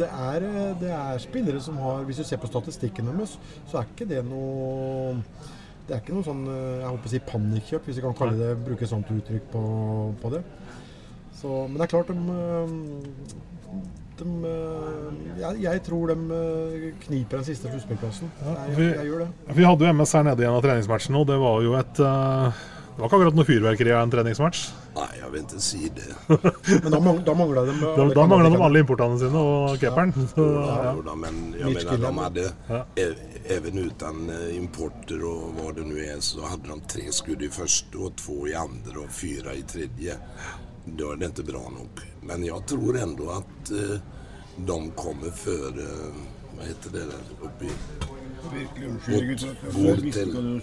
[0.00, 0.48] det er,
[0.80, 3.36] det er spillere som har Hvis du ser på statistikken deres,
[3.70, 5.14] så er ikke det noe
[5.86, 8.38] det er ikke noe sånn eh, jeg håper å si panikkjøp, hvis jeg kan kalle
[8.40, 9.62] det, bruke et sånt uttrykk på,
[10.22, 10.42] på det.
[11.36, 13.82] Så, men det er klart de, eh,
[14.16, 15.10] de eh,
[15.42, 16.16] jeg, jeg tror de
[17.04, 18.30] kniper den siste sluttspillplassen.
[18.42, 19.28] Ja, vi- jeg, jeg gjør det.
[19.58, 22.00] Vi hadde jo MS her nede i en av treningsmatchene, og det var jo et
[22.06, 22.64] eh,
[22.96, 24.60] Det var ikke akkurat noe fyrverkeri av en treningsmatch.
[24.96, 26.06] Nei, jeg vil ikke si det.
[26.84, 29.74] Men da, mang- da mangla de Da, alle da mangla de alle importene sine og
[29.82, 30.14] keeperen.
[30.16, 30.46] Ja.
[30.46, 31.16] Ja, ja.
[31.20, 32.80] men jeg Mitch mener de hadde Even Ja.
[32.96, 37.50] ä- även eh, importer og hva det nå er, så hadde de tre skudd i
[37.52, 40.16] første og to i andre og fyra i tredje.
[40.86, 42.00] Da er det ikke bra nok.
[42.24, 43.98] Men jeg tror ennå at eh,
[44.56, 45.68] de kommer før
[46.56, 47.74] Hva heter det der oppe i...
[48.46, 49.42] Virkelig unnskyld,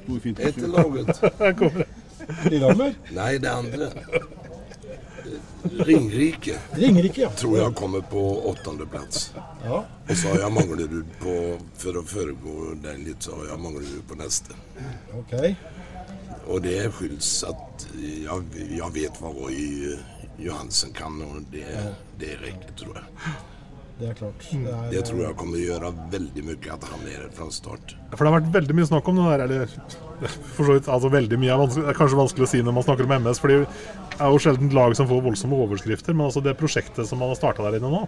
[0.08, 0.48] gutter.
[0.48, 1.94] Et i laget.
[2.50, 2.96] Lillehammer?
[3.12, 3.90] Nei, det andre.
[5.64, 7.30] Ringrike Ringerike, ja.
[7.30, 9.32] tror jeg kommer på åttendeplass.
[9.64, 9.86] ja.
[10.10, 11.36] Og så har jag Manglerud på,
[11.80, 14.58] For å foregå den litt, så har jag Manglerud på neste.
[15.16, 15.34] Ok.
[16.52, 19.96] Og det skylds at jeg, jeg vet hva Roy
[20.44, 21.68] Johansen kan og det,
[22.20, 23.32] det räcker tror jag.
[24.00, 24.46] Det er klart.
[24.50, 24.64] Mm.
[24.66, 27.94] er, Det tror jeg kommer gjøre veldig mye at han er fra start.
[28.14, 29.76] For det har vært veldig mye snakk om det der, eller
[30.56, 32.88] for så vidt, altså veldig mye er, vanskelig, er kanskje vanskelig å si når man
[32.88, 33.60] snakker om MS, for det
[34.18, 37.40] er jo sjelden lag som får voldsomme overskrifter, men altså det prosjektet som man har
[37.40, 38.04] starta der inne nå,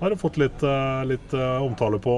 [0.00, 2.16] har fått litt, eh, litt eh, omtale på.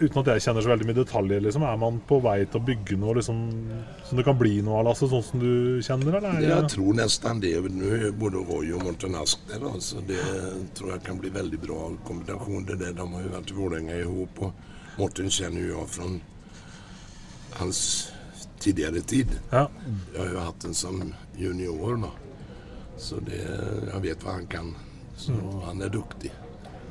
[0.00, 1.64] Uten at jeg kjenner så veldig mye detaljer, liksom.
[1.68, 3.42] Er man på vei til å bygge noe liksom,
[4.08, 5.52] som det kan bli noe av, altså, sånn som du
[5.86, 6.38] kjenner, eller?
[6.40, 7.54] er Jeg tror nesten det.
[7.54, 10.20] Er både Roy og Morten Ask der, så det
[10.78, 12.66] tror jeg kan bli veldig bra kombinasjon.
[12.68, 12.96] Det der.
[12.98, 14.44] De har jo vært i Vålerenga og
[14.98, 16.10] Morten kjenner jo jeg fra
[17.60, 17.80] hans
[18.62, 19.30] tidligere tid.
[19.50, 19.68] Ja.
[20.14, 21.00] Jeg har jo hatt den som
[21.38, 22.12] junior, da.
[22.98, 24.74] Så det, jeg vet hva han kan.
[25.18, 25.34] Så
[25.66, 26.30] han er dyktig.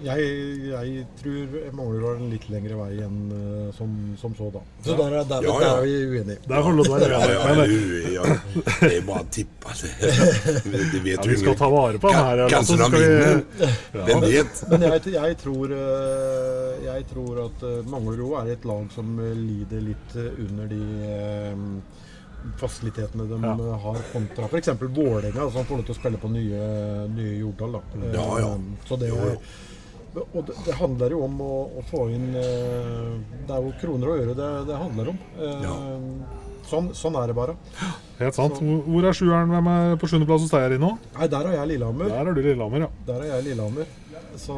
[0.04, 0.24] Jeg,
[0.68, 4.60] jeg tror Manglerud har en litt lengre vei enn eh, som, som så, da.
[4.84, 6.40] Så der, er- der, Ja, der er vi uenige.
[6.50, 8.12] Der får du til å være Ja, ja, uenig.
[8.18, 8.26] Ja,
[8.82, 9.78] det er bare å tippe.
[10.94, 13.44] Det vet Ja, vi skal ta vare på han her, Ka- Kanskje så de vinner.
[13.96, 14.64] Hvem vet?
[14.74, 19.32] Men jeg, jeg, tror, eh, jeg tror at eh, Manglerud er et lag som eh,
[19.40, 21.68] lider litt eh, under de eh,
[22.60, 23.54] fasilitetene de Ja.
[23.56, 24.74] eh, har kontra f.eks.
[24.84, 26.64] Vålerenga, som får lov til å spille på nye,
[27.16, 27.80] nye Jordal.
[27.80, 27.86] Da.
[28.02, 28.52] Eh, Ja, ja.
[28.90, 29.38] Så det, Jo, jo.
[30.22, 33.14] Og det, det handler jo om å, å få inn eh,
[33.48, 35.18] Det er jo kroner og øre det, det handler om.
[35.40, 35.78] Eh, Ja.
[36.70, 37.56] sånn, sånn er det bare.
[38.20, 38.60] Helt sant.
[38.62, 39.50] Hvor hvor er sjueren?
[39.52, 40.92] Hvem er på sjuendeplass hos deg, nå?
[41.18, 42.10] Nei, der har jeg Lillehammer.
[42.14, 42.90] Der er du Lillehammer, ja.
[43.10, 43.86] Der er jeg Lillehammer.
[44.38, 44.56] Så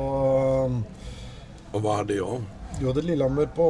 [1.73, 2.43] Og hva er det jag?
[2.79, 3.65] du hadde Lillehammer på.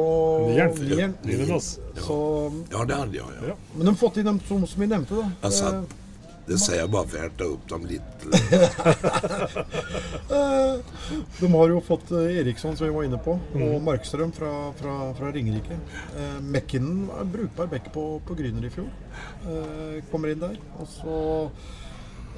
[2.02, 2.16] Så,
[2.72, 3.26] Ja, det hade jag.
[3.46, 3.54] Ja.
[3.74, 5.30] men de har fått inn dem som, som vi nevnte, da.
[5.48, 5.52] Jeg
[6.46, 8.24] det sier jeg bare for jeg tar opp dem lite.
[10.36, 10.76] Eh,
[11.40, 14.94] De har jo fått eh, Eriksson, som vi var inne på, og Markstrøm fra, fra,
[15.18, 15.78] fra Ringerike.
[16.18, 18.88] Eh, Mekkinen er brukbar bekk på, på Gryner i fjor.
[19.46, 20.56] Eh, kommer inn der.
[20.80, 21.18] Og så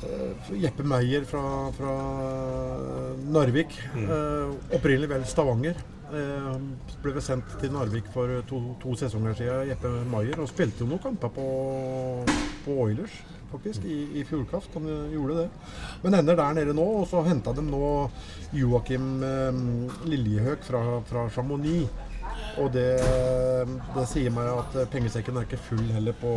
[0.05, 1.45] eh, Jeppe Meyer fra,
[1.77, 1.95] fra
[3.29, 3.77] Narvik.
[3.97, 4.09] Mm.
[4.09, 5.81] Eh, opprinnelig vel Stavanger.
[6.09, 6.53] Eh,
[7.05, 10.39] ble vel sendt til Narvik for to, to sesonger siden, Jeppe Meyer.
[10.45, 11.49] Og spilte jo noen kamper på,
[12.65, 13.19] på Oilers,
[13.53, 14.75] faktisk, i, i fjordkast.
[14.79, 15.47] Han eh, gjorde det.
[16.05, 17.83] Men ender der nede nå, og så henta de nå
[18.57, 19.65] Joakim eh,
[20.09, 21.89] Liljehøk fra, fra Chamonix.
[22.59, 22.91] Og det,
[23.95, 26.31] det sier meg at pengesekken er ikke full heller på,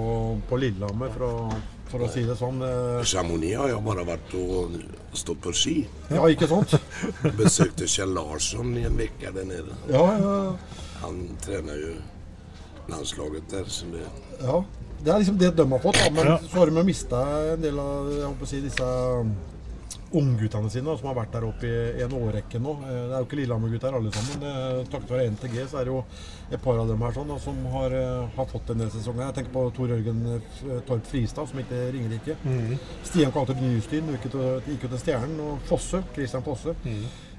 [0.50, 1.54] på Lillehammer, for
[1.92, 2.62] for å si det sånn.
[2.64, 4.78] Eh, Chamonix har jo bare vært og
[5.18, 5.76] stått på ski.
[6.12, 6.78] Ja, ikke sant?
[7.40, 9.76] Besøkte Kjell Larsson i en uke der nede.
[9.92, 10.36] Ja, ja,
[11.02, 11.96] Han trener jo
[12.92, 14.06] landslaget der, Så det...
[14.42, 14.62] ja.
[15.04, 16.10] Det er liksom det de har fått, da.
[16.14, 16.38] men Ja.
[16.38, 17.22] så har de mista
[17.54, 18.90] en del av jeg håper å si, disse
[20.12, 22.74] ungguttene sine som har vært der oppe i, en årrekke nå.
[22.84, 24.40] Eh, Det er jo ikke Lillehammer-gutter alle sammen.
[24.42, 26.04] Det- Takket være NTG så er det jo
[26.52, 29.26] et par av dem her sånn, da, som har, eh, har fått en del sesonger.
[29.26, 32.36] Jeg tenker på Tor Jørgen eh, Torp Fristad, som gikk til Ringerike.
[33.04, 35.40] Stian Kvalter Nystien gikk jo til Stjernen.
[35.40, 36.76] Og Fosse, Christian Fosse,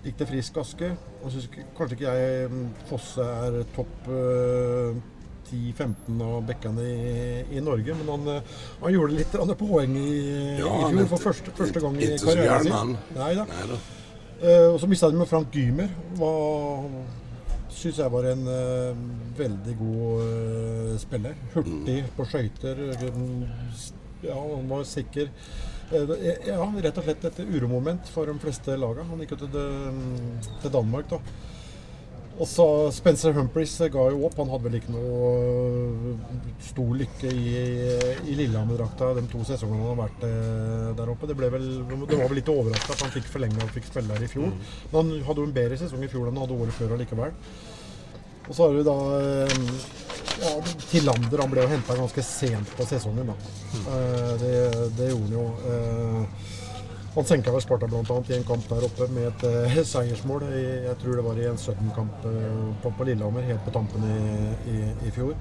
[0.03, 0.97] gikk til Frisk Aske.
[1.23, 4.95] Og syns kanskje ikke jeg mm, Fosse er topp eh,
[5.53, 7.17] 10-15 av bekkene i,
[7.57, 10.13] i Norge, men han, eh, han gjorde litt poeng i,
[10.59, 12.97] Ja, i fjor for første, første gang i karrieren sin.
[13.19, 13.49] Nei da.
[13.51, 13.81] Nej då.
[14.43, 15.93] Eh, og så mista de med Frank Gymer.
[16.19, 16.89] Var
[17.73, 18.99] Syns jeg var en uh,
[19.39, 21.39] veldig god uh, spiller.
[21.55, 22.83] Hurtig på skøyter.
[24.23, 25.31] Ja, han var sikker.
[25.93, 29.07] Ja, rett og slett et uromoment for de fleste laga.
[29.09, 29.57] Han gikk jo til,
[30.63, 31.19] til Danmark, da.
[32.43, 34.35] Og så Spencer Humphries ga jo opp.
[34.41, 35.29] Han hadde vel ikke noe
[36.11, 37.53] øh, stor lykke i,
[38.33, 41.29] i Lillehammer-drakta de to sesongene han har vært eh, der oppe.
[41.31, 44.11] Det, ble vel, det var vel litt overraska at han fikk forlenga og fikk spille
[44.17, 44.51] der i fjor.
[44.91, 47.37] Men han hadde jo en bedre sesong i fjor enn han hadde året før allikevel.
[48.49, 49.55] Og så har du da eh,
[50.43, 50.57] ja,
[50.91, 51.45] Tillander.
[51.45, 53.39] Han ble jo henta ganske sent på sesongen, da.
[53.85, 54.57] Eh, Det,
[54.99, 55.47] det gjorde han jo.
[57.13, 60.43] Eh, Han senka vel Sparta annet i en kamp der oppe med et uh, seiersmål.
[60.49, 64.05] I, jeg tror det var i en Sudden-kamp uh, på, på Lillehammer, helt på tampen
[64.05, 65.35] i, i, i fjor.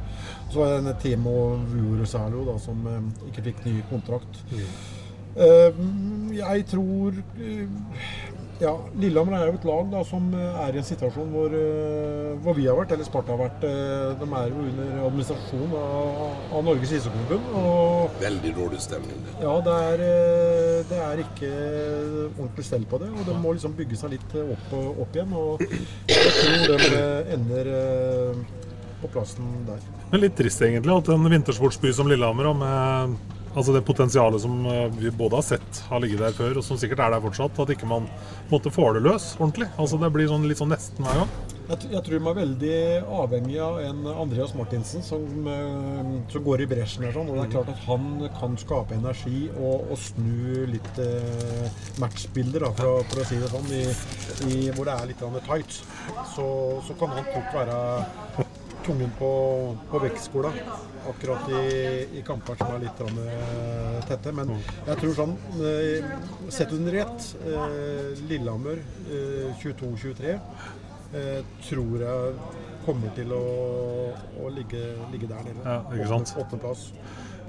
[0.50, 1.36] Så var det en Timo
[1.72, 4.44] Vuorosalo da, som uh, ikke fikk ny kontrakt.
[5.36, 5.74] Eh,
[6.36, 7.68] jeg tror eh,
[8.62, 8.72] ja,
[9.02, 12.56] Lillehammer er jo et lag da, som eh, er i en situasjon hvor, eh, hvor
[12.58, 13.66] vi har vært, eller Sparta har vært.
[13.66, 16.22] eh, De er jo under administrasjon av,
[16.54, 18.16] av Norges ishockeyforbund.
[18.22, 19.18] Veldig dårlig stemning.
[19.26, 20.06] stämning ja, det er,
[20.92, 21.52] det er ikke
[22.38, 25.34] ordentlig stell på det, og det må liksom bygge seg litt opp, opp igjen.
[25.42, 27.74] Og jeg tror de eh, ender
[29.02, 29.82] på plassen der.
[30.12, 34.88] Men litt trist egentlig at en vintersportsby som Lillehammer, med altså det potensialet som eh,
[34.98, 37.74] vi både har sett har ligget der før, og som sikkert er der fortsatt, at
[37.76, 38.08] ikke man
[38.52, 39.68] måtte få det løs ordentlig.
[39.78, 41.34] Altså Det blir sånn, litt sånn nesten hver gang.
[41.72, 42.78] Jeg, jeg tror man er veldig
[43.22, 47.46] avhengig av en Andreas Martinsen som, eh, som går i bresjen Og, Sånn, og det
[47.46, 48.08] er klart at han
[48.40, 51.70] kan skape energi og, og snu litt eh,
[52.02, 53.84] matchbilder, da, for, å- for å si det sånn, i,
[54.52, 55.80] i, hvor det er litt tight.
[56.36, 56.48] Så,
[56.88, 57.78] så kan han fort være
[58.86, 59.32] tungen på,
[59.92, 60.52] på vektskola
[61.10, 64.34] akkurat i, i kamper som er litt eh, tette.
[64.36, 64.54] Men
[64.88, 66.12] jeg tror sånn eh,
[66.54, 72.36] Sett under ett, eh, Lillehammer eh, 22-23 eh, tror jeg
[72.86, 73.42] kommer til å,
[74.42, 74.82] å ligge,
[75.14, 75.66] ligge der nede.
[75.66, 76.34] Ja, ikke sant?
[76.38, 76.88] Åttendeplass.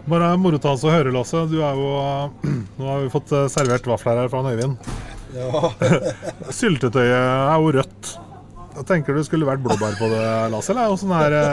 [0.03, 1.47] Bare moro til å høre, Lasse.
[1.49, 1.92] Du er jo
[2.79, 4.92] Nå har vi fått servert vafler her fra Øyvind.
[5.33, 5.73] Ja.
[6.59, 8.12] Syltetøyet er jo rødt.
[8.72, 10.20] Jeg tenker det skulle vært blåbær på det,
[10.52, 10.72] Lasse?
[10.72, 11.46] Eller åssen er det?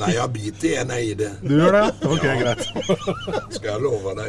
[0.00, 1.30] Nej, jag biter i i det.
[1.42, 1.82] Du gjør det?
[2.08, 2.34] Ok, Ja.
[2.40, 2.62] greit.
[3.54, 4.28] Skal jeg love deg.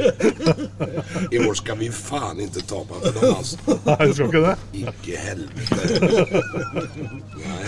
[1.34, 3.58] I år skal vi faen ikke tape for dem altså.
[3.88, 4.56] Nei, du skal ikke det?
[4.84, 5.84] Ikke helvete.
[7.44, 7.64] Nei.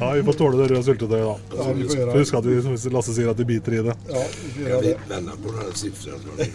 [0.00, 1.34] Ja, Vi får tåle det røde syltetøyet, da.
[1.56, 2.12] Ja, vi får gjøre.
[2.20, 3.94] Husk at vi, som Lasse sier, at de biter i det.
[4.10, 4.94] ja, vi får gjøre det.
[5.40, 6.20] på den här siffran?
[6.20, 6.46] tror ni?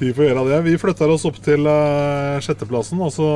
[0.00, 0.60] Vi får gjøre det.
[0.64, 3.00] Vi flytter oss opp til uh, sjetteplassen.
[3.04, 3.26] og så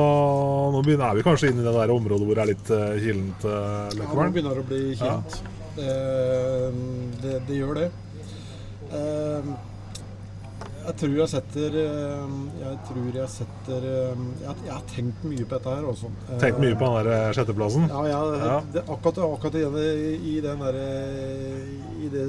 [0.73, 2.95] Nå begynner, er vi kanskje inne i det der området hvor det er litt uh,
[3.03, 3.45] kilent.
[3.45, 5.37] Uh, Ja, nå begynner det å bli kjent.
[5.75, 6.67] Eh,
[7.21, 7.89] det, det gjør det.
[10.85, 15.45] Jeg tror jeg setter eh, Jeg tror jeg setter eh, Jeg, jeg har tenkt mye
[15.45, 16.11] på dette her også.
[16.41, 17.87] Tenkt mye på den der eh, sjetteplassen.
[17.89, 18.59] Ja, jeg, Ja.
[18.75, 20.77] Det, akkurat, akkurat i, den, der,
[22.05, 22.27] i det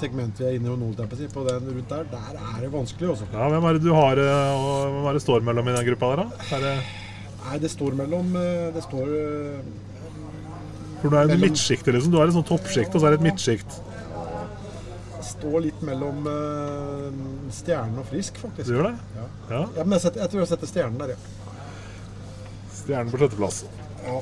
[0.00, 3.12] segmentet vi er inne i nå, på, den rundt der, der er det vanskelig.
[3.16, 3.28] Også.
[3.34, 4.22] Ja, Hvem er det du har,
[4.56, 6.48] og hvem er det står mellom i den gruppa der, da?
[6.56, 6.74] Er det,
[7.40, 8.34] Nei, det står mellom
[8.74, 9.14] Det står
[11.00, 12.12] for du er i midtsjiktet, liksom.
[12.12, 13.78] Du har i sånn toppsjikt, og så er det et midtsjikt.
[15.40, 17.08] Står litt mellom uh,
[17.54, 18.68] Stjernen og Frisk, faktisk.
[18.68, 18.96] Du gjør det?
[19.16, 19.26] Ja.
[19.50, 19.62] Ja.
[19.78, 21.56] Ja, men jeg, setter, jeg tror jeg setter Stjernen der, ja.
[22.80, 23.64] Stjernen på sjetteplass.
[24.04, 24.20] ja.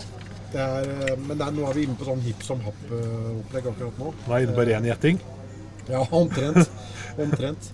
[0.48, 3.98] Det er, eh, men er, nå er vi inne på sånn hipp som happ-opplegg akkurat
[4.00, 4.12] nå.
[4.24, 5.18] Nå er inne på ren gjetting.
[5.90, 6.70] Ja, omtrent.
[7.20, 7.68] omtrent.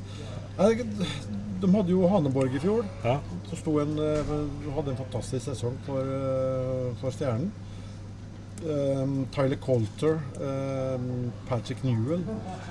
[0.58, 2.82] De hadde jo Haneborg i fjor.
[3.04, 3.20] Ja.
[3.52, 4.32] Så en, eh,
[4.74, 7.52] hadde en fantastisk sesong for, eh, for Stjernen.
[8.64, 12.68] Um, Tyler Colter, um, Patrick Newell, eh,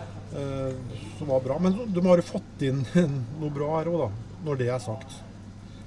[1.17, 1.59] som var bra.
[1.61, 2.81] Men de har jo fått inn
[3.41, 5.19] noe bra her òg, da, når det er sagt.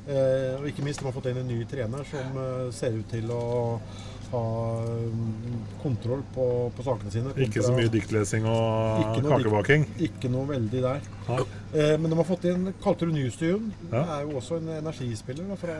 [0.06, 3.08] Eh, og ikke minst de har fått inn en ny trener som eh, ser ut
[3.10, 3.40] til å
[4.30, 4.42] ha
[4.82, 7.32] um, kontroll på, på sakene sine.
[7.42, 9.86] Ikke så mye diktlesing og Ikke kakebaking.
[10.02, 11.08] Ikke noe veldig der.
[11.28, 11.38] Ja.
[11.72, 13.72] Eh, men de har fått inn Kalterud Nystuen.
[13.90, 14.04] Ja.
[14.18, 15.78] er jo også en energispiller da, fra,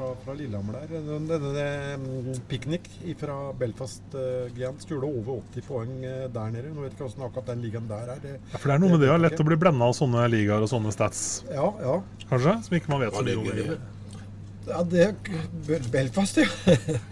[0.00, 1.02] fra, fra Lillehammer der.
[1.06, 2.88] Denne, denne Picnic
[3.20, 6.72] fra Belfast uh, Giant gjorde over 80 poeng eh, der nede.
[6.74, 8.22] Nå vet ikke hvordan akkurat den ligaen der er.
[8.24, 9.20] Det, Ja, for det er noe med det, ja.
[9.20, 11.96] Lett å bli blenda av sånne ligaer og sånne stats, ja, ja.
[12.30, 12.56] kanskje?
[12.66, 13.88] Som ikke man vet så mye om.
[14.64, 15.04] Blir det.
[15.06, 15.40] egentlig.
[15.40, 16.46] Ja, det er Belfast, ja.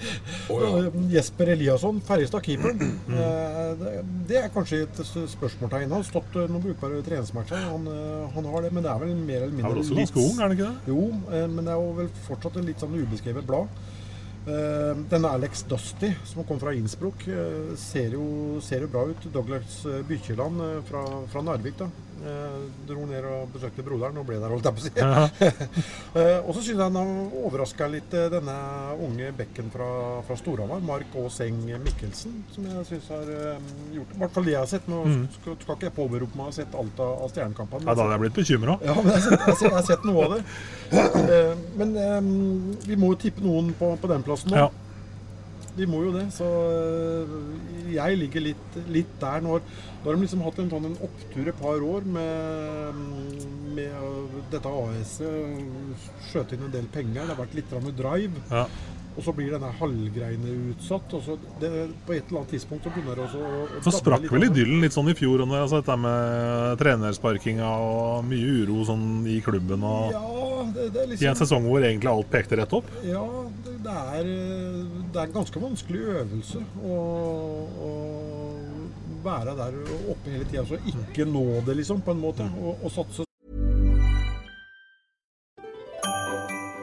[1.15, 2.81] Jesper Eliasson, Ferjestad-keeperen.
[3.09, 4.97] Eh, det- Det er kanskje et
[5.29, 5.89] spørsmålstegn.
[5.89, 7.57] Han har stått eh, noen brukbare treningsmatcher.
[7.71, 9.83] Han, eh, han har det, men det er vel mer eller Han mindre er vel
[9.85, 10.79] også ganske ung, er han ikke det?
[10.87, 11.13] Jo,
[11.49, 13.69] men det er jo vel fortsatt et litt sånn ubeskrevet blad.
[14.49, 19.27] Eh, Denne Alex Dusty, som kom fra Innsbruck, eh, ser jo, ser jo bra ut.
[19.35, 21.91] Douglas eh, Bykjeland fra, fra Narvik da.
[22.89, 25.61] Dro ned og besøkte broderen og ble der, holdt jeg på å si.
[26.49, 26.97] Og så syns jeg han
[27.45, 28.57] overraska litt, denne
[29.07, 29.87] unge bekken fra,
[30.27, 33.31] fra Storhamar, Mark Aaseng Mikkelsen, som jeg syns har
[33.95, 34.89] gjort I hvert fall det jeg har sett.
[34.91, 35.29] Nå Mm.
[35.37, 37.87] skal, skal ikke jeg påberope meg å ha sett alt av, av Stjernekampene.
[37.87, 38.75] Ja, da hadde jeg blitt bekymra.
[38.83, 40.43] Ja, men jeg, har sett- jeg, har sett- jeg har sett noe av det.
[41.79, 44.61] Men um, vi må jo tippe noen på, på den plassen nå.
[44.61, 44.69] Ja.
[45.79, 46.27] De må jo det.
[46.35, 47.35] Så eh,
[47.95, 49.63] jeg ligger litt, litt der når
[49.99, 53.01] Nå har de liksom hatt en sånn en opptur et par år med,
[53.75, 56.07] med eh, dette AS-et.
[56.29, 57.25] Skjøt inn en del penger.
[57.25, 58.45] Det har vært litt drive.
[58.53, 58.67] Ja.
[59.19, 61.15] Og så blir denne halvgreiene utsatt.
[61.19, 61.71] og så det,
[62.07, 64.85] På et eller annet tidspunkt så begynner det også å, å Så sprakk vel idyllen
[64.85, 69.41] litt sånn i fjor, under, når jeg dette med trenersparkinga og mye uro sånn i
[69.43, 70.25] klubben og Ja,
[70.77, 72.91] det, det er I en liksom sesong hvor egentlig alt pekte rett opp.
[73.07, 73.25] Ja,
[73.67, 74.33] det, er,
[75.13, 76.99] det er en ganske vanskelig øvelse å,
[77.89, 77.93] å
[79.25, 79.81] være der
[80.13, 80.67] oppe hele tida.
[80.69, 82.47] Så ikke nå det, liksom, på en måte.
[82.63, 83.28] Og, og satse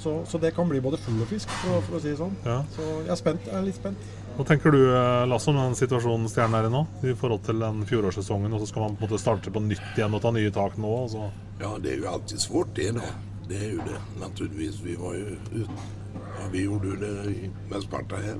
[0.00, 2.36] Så, så det kan bli både fugl og fisk, for, for å si det sånn.
[2.46, 2.62] Ja.
[2.72, 3.48] Så jeg er spent.
[3.50, 4.06] Jeg er litt spent.
[4.38, 6.80] Hva tenker du, eh, Lasse, om den situasjonen Stjernen er i nå?
[7.04, 9.98] I forhold til den fjorårssesongen, og så skal man på en måte starte på nytt
[9.98, 10.90] igjen og ta nye tak nå?
[11.04, 11.22] Og så.
[11.60, 13.06] Ja, det er jo alltid svårt det da.
[13.50, 14.76] Det er jo det naturligvis.
[14.86, 15.76] Vi var jo ute.
[16.14, 17.14] Ja, vi gjorde jo det
[17.68, 18.38] med Sparta her.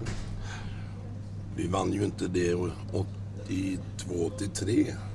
[1.59, 2.57] Vi vann jo ikke det
[2.97, 5.10] 82-83.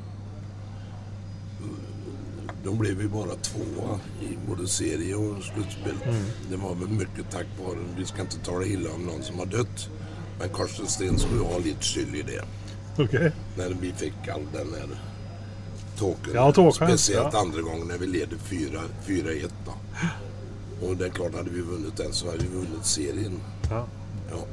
[2.65, 5.95] Då blev vi bara tvåa i både serie och slutspel.
[6.49, 9.45] Det var väl mycket tack vare, vi ska inte tala illa om någon som har
[9.45, 9.89] dött.
[10.39, 12.45] Men Karsten Sten skulle ha lite skyld i det.
[13.04, 13.32] Okay.
[13.58, 14.88] När vi fick all den här
[15.97, 16.34] tåken.
[16.34, 17.39] Ja, tåken, Speciellt ja.
[17.39, 19.73] andra gången när vi ledde 4 4-1 då.
[20.88, 23.39] Och det är klart, hade vi vunnit den så hade vi vunnit serien.
[23.69, 23.88] Ja.
[24.32, 24.45] Ja.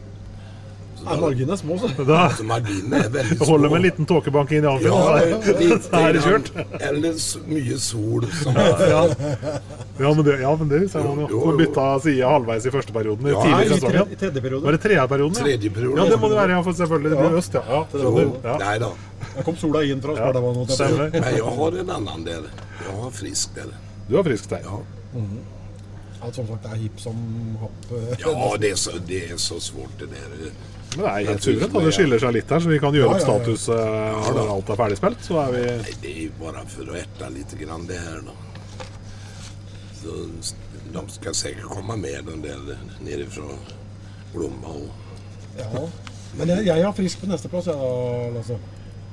[1.02, 1.88] Så Ja, marginene er små, så.
[2.06, 3.46] Da altså, marginene er veldig små.
[3.48, 6.50] holder med en liten tåkebank inn i Anfield, Ja, er- litt så er det kjørt.
[6.80, 7.16] Eller
[7.50, 9.02] mye sol som Ja.
[10.00, 11.26] Ja, men det, ja, men det ser man jo.
[11.30, 13.26] Jo, jo, bytta side halvveis i første perioden.
[13.26, 13.92] I Ja, tidlig i i, sesongen.
[14.06, 14.62] tre, i tredje periode.
[14.64, 15.36] Var det tredje perioden?
[15.36, 15.42] ja?
[15.44, 15.96] Tredje periode.
[15.98, 17.10] Ja, det må det være, ja, for selvfølgelig.
[17.10, 17.38] Det blir Ja.
[17.42, 17.62] øst, ja.
[17.68, 17.84] ja.
[18.02, 18.56] Jo, ja.
[18.62, 18.88] Nei da.
[19.36, 20.68] Der kom sola inn fra Ja, Spartavann.
[20.68, 21.10] stemmer.
[21.12, 22.42] Men jeg har en annen del.
[22.86, 23.70] Jeg har frisk der.
[24.08, 24.62] Du har frisk, del?
[24.64, 24.80] Ja,
[26.24, 27.16] At som sagt, det er hipp som
[27.60, 27.86] happ.
[28.20, 30.52] ja det, er så, det er så svårt det der.
[30.96, 31.76] Men det er helt suverent.
[31.87, 34.72] Det skiller seg litt her, så vi kan gjøre Ja, opp status eh, når alt
[34.74, 35.22] er ferdigspilt.
[35.24, 38.20] Så er vi Nei, det er jo bare for å erte litt grann det her
[38.26, 38.35] da.
[40.02, 40.16] Så
[40.92, 43.48] de skal sikkert komme med en del nede fra
[44.35, 44.68] Glomma.
[44.68, 44.90] og-
[45.59, 45.87] Ja.
[46.34, 47.74] Men jeg, jeg har frisk på nesteplass, ja,
[48.32, 48.57] Lasse.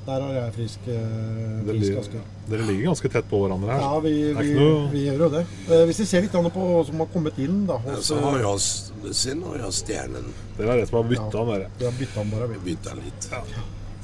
[0.10, 2.22] Der har jeg frisk, eh, frisk aske.
[2.49, 3.82] Dere ligger ganske tett på hverandre her.
[3.84, 5.43] Ja, vi, vi, noe- vi gjør jo det.
[5.70, 8.39] Eh, hvis vi ser litt på hva som har kommet inn da, hos, Så har
[8.41, 10.32] jeg, sin og har jeg Stjernen.
[10.57, 11.43] Dere er det som har bytta Ja.
[11.43, 11.70] han, dere.
[11.78, 12.47] Vi har bytta den bare.
[12.55, 12.57] vi.
[12.72, 13.30] Bytta litt.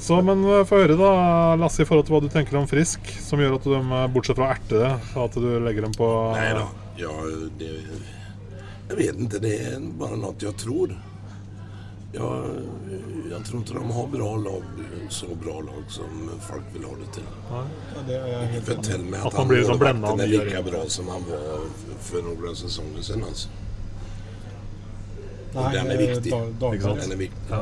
[0.06, 1.10] Så, men eh, få høre da,
[1.58, 4.38] Lasse, i forhold til hva du tenker om Frisk, som gjør at de, eh, bortsett
[4.38, 4.93] fra erte det,
[5.26, 6.68] at du legger dem på Nei da.
[6.99, 7.16] Ja,
[7.58, 7.72] det,
[8.91, 9.41] jeg vet ikke.
[9.41, 10.93] Det er bare noe jeg tror.
[12.16, 12.24] Jeg,
[13.36, 14.63] jeg tror ikke de har bra lag,
[15.11, 17.25] så bra lag som folk vil ha det til.
[17.51, 17.63] Ja,
[18.07, 21.09] det er helt Fortell meg At at, han blir liksom målvakten er like bra som
[21.11, 21.65] han var
[22.07, 23.25] for noen sesonger siden.
[23.27, 23.51] Altså.
[25.55, 26.39] Nei, den er eh, viktig.
[26.61, 26.88] Dag-.
[27.01, 27.49] Den er viktig.
[27.51, 27.61] Ja.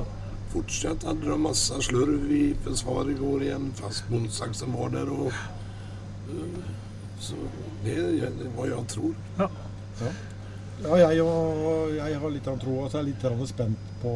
[0.53, 5.09] Fortsatt hadde de masse slurv i forsvaret i går igjen, fast Bondsaksen var der.
[5.09, 5.33] Og,
[6.29, 6.61] øh,
[7.23, 7.39] så
[7.85, 9.17] det er hva jeg tror.
[9.39, 9.49] Ja.
[10.01, 10.13] Ja,
[10.83, 12.73] jeg, og, jeg har litt av tro.
[12.83, 14.13] Altså, jeg er litt spent på,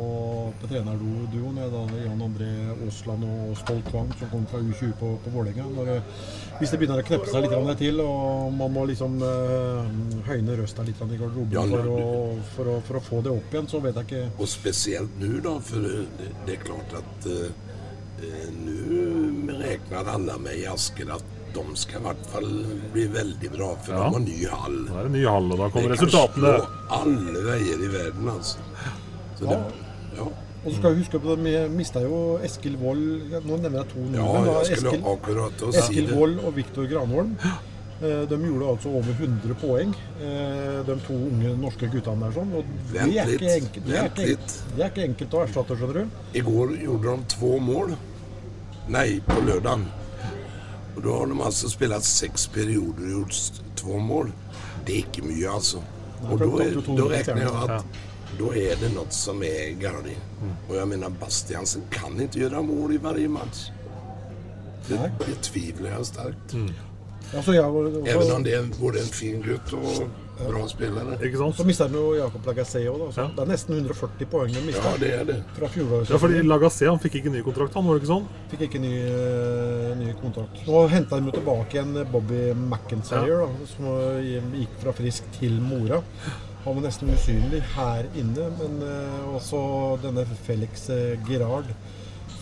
[0.60, 1.60] på trenerduoen.
[1.62, 6.02] jeg Jan André Aasland og Stolt Wang, som kom fra U20 på, på Vålerenga.
[6.60, 9.94] Hvis det begynner å kneppe seg litt til, og man må liksom eh,
[10.28, 13.82] høyne røsta litt i garderoben Ja, for, for, for å få det opp igjen, så
[13.84, 17.48] vet jeg ikke Og spesielt nå, da, for det, det er klart at uh,
[18.58, 22.50] nå regner alle med i Asker at de skal i hvert fall
[22.94, 24.10] bli veldig bra, for Ja.
[24.10, 24.86] de har ny hall.
[24.88, 26.58] Da er det ny hall, og da kommer Det kan resultatene.
[26.58, 28.58] slå alle veier i verden, altså.
[29.40, 29.60] Så det,
[30.18, 30.24] ja.
[30.66, 33.90] Og så skal vi huske på at vi mista jo Eskil Wold Nå nevner jeg
[33.94, 34.66] to ja, nordmenn.
[34.66, 36.16] jeg skulle Eskil, akkurat å si Eskil det.
[36.18, 37.36] Wold og Viktor Granholm.
[38.02, 42.32] Eh, De gjorde altså over 100 poeng, eh, de to unge norske guttene der.
[42.32, 44.62] sånn, og Det Vent er litt, ikke enkelt, det er ikke, litt.
[44.76, 46.08] det er ikke enkelt å erstatte, skjønner du.
[46.34, 47.98] I går gjorde de två mål.
[48.90, 49.86] Nei, på lørdagen.
[50.98, 54.32] Og da har de altså spilt seks perioder og gjort to två mål.
[54.88, 55.82] Det er ikke mye, altså.
[56.26, 58.04] Og da, er, da regner jeg at
[58.38, 60.10] da er det noe som er galt.
[60.68, 63.70] Og jeg mener, Bastiansen kan ikke gjøre mål i hver match.
[64.88, 65.10] Det, Nei.
[65.20, 66.56] det tviler jeg sterkt.
[67.34, 70.08] Altså, var, også, Även om det er både en fin gutt og
[70.40, 71.18] bra spillere.
[71.26, 71.56] Ikke sant?
[71.58, 73.10] Så mista de jo Jakob Lagassé òg, da.
[73.22, 73.28] Ja.
[73.36, 75.38] Det er nesten 140 poeng de mista Ja, det er det.
[75.58, 76.10] fra fjoråret.
[76.14, 78.28] Ja, fordi Lagassé han fikk ikke ny kontrakt, han, var det ikke sånn?
[78.54, 80.64] Fikk ikke ny, eh, ny kontrakt.
[80.68, 83.88] Nå henta de jo tilbake en Bobby McIntyre, da, som
[84.54, 86.02] gikk fra Frisk til Mora.
[86.66, 89.62] Han var nesten usynlig her inne, men eh, også
[90.04, 91.70] denne Felix eh, Gerard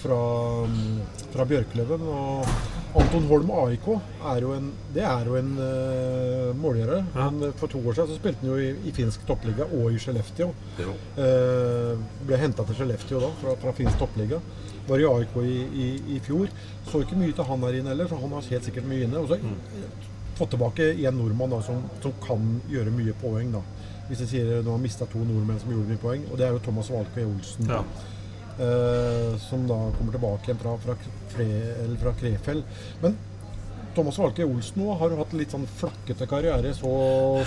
[0.06, 0.22] fra,
[0.70, 2.08] mm, fra Bjørkløven.
[2.14, 2.56] Og
[2.96, 3.88] Anton Holm AIK
[4.32, 7.10] er jo en, det er jo en uh, målgjører.
[7.18, 10.00] Men for to år siden så spilte han jo i, i finsk toppliga og i
[10.00, 10.48] Skellefteå.
[10.80, 10.96] Ja.
[11.26, 14.40] Eh, ble henta til Skellefteå da, fra, fra finsk toppliga.
[14.88, 16.52] Var i AIK i, i, i fjor.
[16.88, 19.24] Så ikke mye til han her inne heller, så han har helt sikkert mye inne.
[19.24, 19.40] Og så
[20.36, 23.52] fått tilbake en nordmann da, som, som kan gjøre mye poeng.
[23.56, 23.64] da.
[24.08, 26.56] Hvis jeg sier nå har mista to nordmenn som gjorde mye poeng, og det er
[26.56, 27.72] jo Thomas Valkøy Olsen.
[27.72, 27.82] Ja.
[28.60, 30.98] Eh, som da kommer tilbake igjen fra, fra,
[32.02, 32.64] fra Krefeld.
[33.04, 33.18] Men
[33.96, 36.92] Thomas Valke Olsen nå har jo hatt litt sånn flakkete karriere så,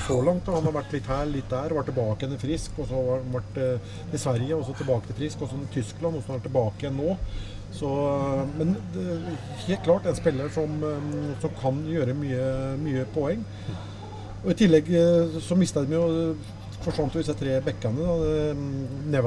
[0.07, 0.49] så langt.
[0.49, 3.21] Han har vært litt her, litt der, var tilbake igjen i Frisk, og så har
[3.21, 6.25] han vært eh, i Sverige, og så tilbake til Frisk, og så til Tyskland, og
[6.25, 7.17] så er han tilbake igjen nå.
[7.79, 9.19] Så, eh, men det,
[9.67, 10.79] helt klart en spiller som,
[11.43, 12.47] som kan gjøre mye,
[12.81, 13.45] mye poeng.
[14.45, 14.89] Og I tillegg
[15.43, 16.07] så mista de jo
[16.89, 18.01] forsvant jo disse tre bekkene.
[18.03, 19.23] da, eh,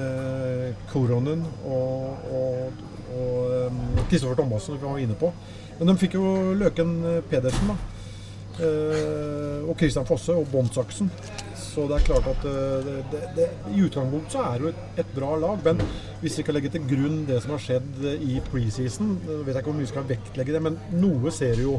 [0.00, 2.82] eh, Koronen og, og,
[3.14, 3.78] og eh,
[4.10, 5.32] Kristoffer Thomassen, som vi var inne på.
[5.78, 7.78] Men de fikk jo Løken eh, Pedersen, da.
[8.58, 11.10] Eh, og Christian Fosse og Båndsaksen.
[11.68, 14.70] Så det er klart at eh, det, det, det, i utgangspunktet så er det jo
[14.72, 15.60] et, et bra lag.
[15.66, 15.82] Men
[16.22, 19.60] hvis vi kan legge til grunn det som har skjedd eh, i preseason, jeg vet
[19.60, 21.78] ikke hvor mye vi skal vektlegge det, men noe ser vi jo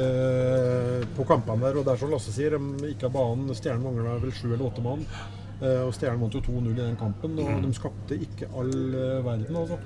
[0.00, 1.80] eh, på kampene der.
[1.80, 2.56] Og det er som Lasse sier,
[2.86, 3.52] gikk av banen.
[3.56, 5.04] Stjernen mangler vel sju eller åtte mann.
[5.56, 9.22] Eh, og Stjernen vant jo 2-0 i den kampen, og de skapte ikke all eh,
[9.24, 9.56] verden.
[9.56, 9.78] Altså.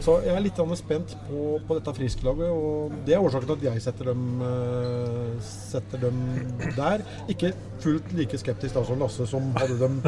[0.00, 3.66] Så jeg er litt spent på, på dette Frisk-laget, og det er årsaken til at
[3.68, 6.22] jeg setter dem, eh, setter dem
[6.78, 7.04] der.
[7.28, 7.52] Ikke
[7.82, 9.98] fullt like skeptisk da som Lasse, som hadde dem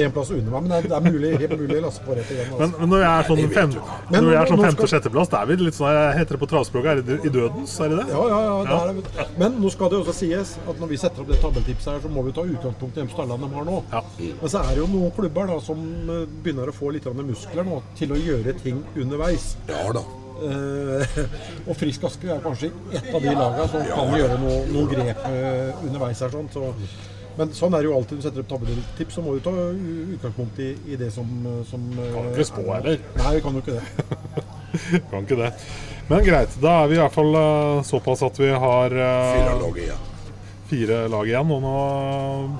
[0.00, 2.32] én plass under meg, men det er, det er mulig, helt mulig Lasse får rett
[2.34, 2.48] igjen.
[2.50, 2.80] Men, Altså.
[2.80, 3.76] men når jeg er sånn, fem,
[4.10, 6.50] Men når jeg er sånn femte-sjetteplass, da er vi litt sånn jeg heter det på
[6.54, 7.76] travspråket, er det i dødens?
[7.84, 8.08] Er det det?
[8.14, 9.28] Ja, ja, ja, det er det.
[9.40, 12.12] Men nå skal det også sies at når vi setter opp det tabelltipset her, så
[12.12, 13.78] må vi ta utgangspunkt i de stallene de har nå.
[13.92, 14.02] Ja.
[14.40, 17.66] Men så er det jo noen klubber da som eh, begynner å få litt muskler
[17.66, 19.54] nå til å gjøre ting underveis.
[19.70, 20.02] Ja da.
[20.40, 21.20] Eh,
[21.68, 25.24] og Frisk Aske er kanskje et av de lagene som kan gjøre noe, noen grep
[25.28, 26.32] eh, underveis her.
[26.32, 26.50] Sånn.
[26.54, 26.72] Så,
[27.38, 29.54] men sånn er det jo alltid når du setter opp tabelltips, så må du ta
[29.54, 31.30] utgangspunkt i, i det som,
[31.68, 33.00] som eh, Kan ikke spå, heller.
[33.20, 34.44] Nei, vi kan jo ikke det.
[35.10, 35.54] Kan ikke det.
[36.10, 39.58] Men greit, da er vi i hvert fall eh, såpass at vi har uh, Fyra
[39.60, 40.09] lag igjen.
[40.70, 41.74] Fire lag igjen, og nå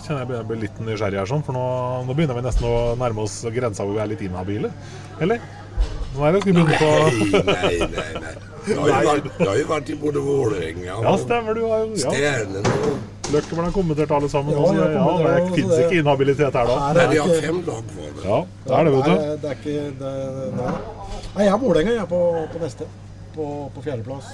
[0.04, 1.64] kjenner jeg jeg blir litt nysgjerrig her, sånn, for nå,
[2.08, 4.72] nå begynner vi nesten å nærme oss grensa hvor vi er litt inhabile.
[5.22, 5.40] Eller?
[6.10, 6.88] Nå er det, skal vi begynne på
[7.46, 8.10] Nei, nei, nei.
[8.24, 8.34] nei.
[8.66, 11.84] Jeg har jo vært, jeg har jo vært i både Vålerenga Ja, stemmer, du har
[11.86, 12.10] jo ja.
[12.12, 14.50] Stjernen og Løkken har kommentert alle sammen.
[14.52, 16.78] Ja, og jeg ja, det også, fins ikke inhabilitet her, da.
[16.80, 18.24] Nei, Nei, er de har ikke- fem lag for det.
[18.26, 19.12] Ja, det er det, vet du.
[19.44, 20.14] Det er ikke det,
[20.58, 20.72] Nei,
[21.36, 22.88] nei jeg har Vålerenga, på, på neste.
[23.36, 23.46] På,
[23.76, 24.32] på fjerdeplass.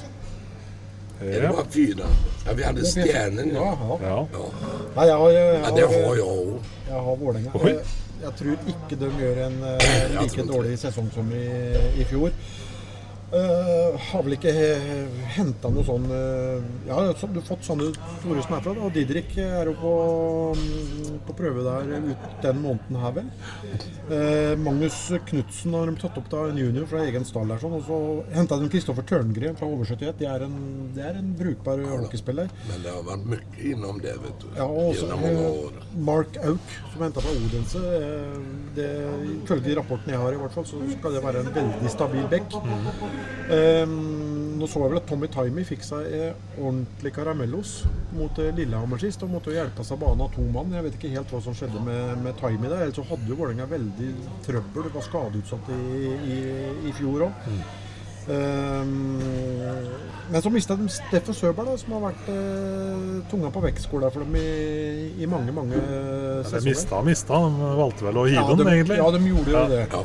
[1.21, 2.05] Är det var fyra?
[2.47, 3.51] Ja, vi hade Stjernen.
[3.55, 3.99] Ja, Ja.
[4.03, 4.27] ja.
[4.33, 4.51] Ja.
[4.97, 6.59] Nei, jeg har, jeg, Ja, det har jeg òg.
[6.89, 7.51] Jeg har Vålerenga.
[7.65, 7.79] Jeg,
[8.23, 11.47] jeg tror ikke de gjør en eh, like dårlig sesong som i,
[12.01, 12.31] i fjor.
[13.35, 17.89] Eh, har vel ikke uh, henta noe sånn uh, Ja, så, du har fått sånne
[18.21, 18.75] store som er fra.
[18.87, 19.95] Og Didrik er jo på,
[20.55, 23.33] um, på prøve der ut den måneden her, vel.
[24.07, 27.59] Uh, Magnus Knutsen har de tatt opp da, en junior fra egen stall der.
[27.65, 27.99] Sånn, og så
[28.37, 30.15] henta de Kristoffer Tørngren fra over 71.
[30.23, 30.57] Det er en,
[30.95, 32.55] det er en brukbar hockeyspiller.
[32.71, 34.49] Men det har vært mye innom det, vet du.
[34.55, 35.83] Ja, og så Gjennom mange eh, år.
[36.13, 37.83] Mark Auk, som henta fra Odense.
[37.83, 38.95] Uh, det-
[39.37, 42.31] Ifølge de rapportene jeg har, i hvert fall, så skal det være en veldig stabil
[42.31, 42.55] bekk.
[43.47, 47.77] Eh, nå så jeg vel at Tommy Taimi fikk seg eh, ordentlig caramellos
[48.17, 49.23] mot eh, Lillehammer sist.
[49.23, 50.73] Og måtte hjelpe seg banen av to mann.
[50.75, 52.83] Jeg vet ikke helt hva som skjedde med, med Taimi der.
[52.89, 54.11] Ellers så hadde jo Vålerenga veldig
[54.49, 54.91] trøbbel.
[54.97, 55.81] Var skadeutsatt i,
[56.37, 56.39] i,
[56.91, 57.51] i fjor òg.
[60.31, 64.25] men så mista de Steffen Søberg, da, som har vært uh, tunga på vektskåla for
[64.27, 65.93] dem i, i mange, mange De
[66.49, 66.67] sesonger.
[66.73, 67.39] mista og mista.
[67.47, 68.99] De valgte vel å hive Ja, dem, egentlig.
[68.99, 69.69] ja, de gjorde jo Ja.
[69.71, 69.85] det.
[69.87, 70.03] Ja.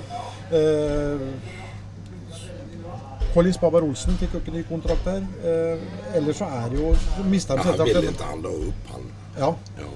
[3.32, 5.24] Eh, Collins Babar Olsen fikk jo ikke ny kontrakt der.
[5.44, 8.88] Eh, ellers så er det jo så mista de selvsagt ville ikke han la opp,
[8.92, 9.12] han.
[9.38, 9.52] Ja.
[9.80, 9.92] Ja.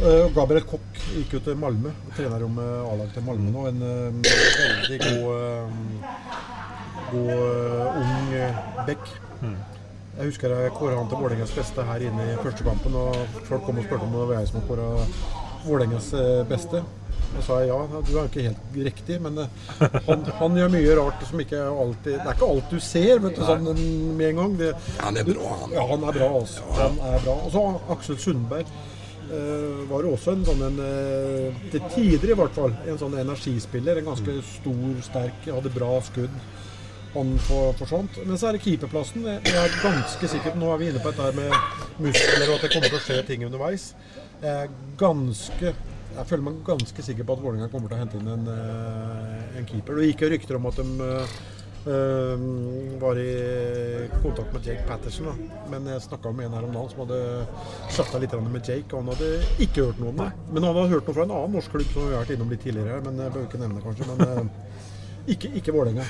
[0.00, 1.90] Uh, Gabriel Kokk gikk jo til Malmö.
[2.16, 3.66] Trener jo med A-lag til Malmö nå.
[3.68, 5.66] En uh, veldig god, eh,
[7.10, 9.54] god eh, ung uh, Mm.
[10.18, 12.92] Jeg husker jeg kåra han til Vålerengas beste her inne i første kampen.
[12.92, 13.14] Og
[13.48, 14.88] folk kom og spurte om det var jeg som kåra
[15.64, 16.82] Vålerengas eh, beste.
[17.30, 20.72] Og sa jeg ja, du er jo ikke helt riktig, men eh, han, han gjør
[20.74, 23.68] mye rart som ikke alltid Det er ikke alt du ser vet du, sånn
[24.18, 24.56] med en gang.
[24.58, 25.74] Det, Han er bra, han.
[25.76, 26.30] Ja, han er bra.
[26.40, 26.64] Altså.
[26.78, 27.36] Han er bra.
[27.46, 27.66] Og så
[27.96, 28.78] Aksel Sundberg.
[29.30, 34.00] Uh, var også en sånn en, uh, til tider i hvert fall, en sånn energispiller.
[34.00, 36.34] En ganske stor, sterk, hadde bra skudd.
[37.14, 38.18] Han for, sånt.
[38.26, 39.28] Men så er det keeperplassen.
[39.30, 41.54] Jeg er ganske sikker Nå er vi inne på dette med
[42.02, 43.86] muskler og at det kommer til å skje ting underveis.
[44.42, 45.74] Jeg er ganske
[46.16, 49.58] jeg føler meg ganske sikker på at Vålerenga kommer til å hente inn en, eh,
[49.60, 50.00] en keeper.
[50.00, 50.86] Det gikk jo rykter om at de
[51.90, 52.44] eh,
[53.00, 53.30] var i
[54.20, 55.30] kontakt med Jake Patterson.
[55.30, 55.60] Da.
[55.72, 57.20] Men jeg snakka med en her om dagen som hadde
[57.96, 59.30] chatta litt med Jake, og han hadde
[59.66, 60.30] ikke hørt noe om det.
[60.50, 62.50] Men han hadde hørt noe fra en annen norsk klubb som vi har vært innom
[62.50, 64.10] litt tidligere her, men jeg bør ikke nevne det kanskje.
[64.10, 64.50] Men
[65.30, 66.08] ikke, ikke Vålerenga.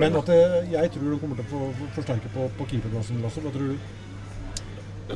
[0.00, 0.32] Men at
[0.72, 3.20] jeg tror de kommer til å forsterke på, på keeperplassen.
[3.22, 3.44] Lasse.
[3.44, 3.92] Hva tror du?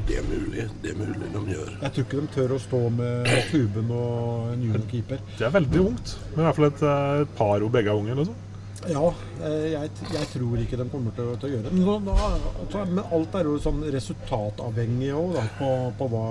[0.07, 0.64] Det er mulig.
[0.82, 1.70] Det er mulig de gjør.
[1.82, 5.22] Jeg tror ikke de tør å stå med tuben og en juniorkeeper.
[5.39, 6.16] Det er veldig ungt.
[6.34, 8.14] Men i hvert fall et, eh, et par og begge er unge.
[8.18, 8.43] Liksom.
[8.87, 9.03] Ja,
[9.43, 11.72] eh, jeg, jeg tror ikke de kommer til, til å gjøre det.
[11.72, 12.18] Men, nå-
[12.61, 16.22] altså, men alt er jo sånn resultatavhengig òg, da, på, på hva,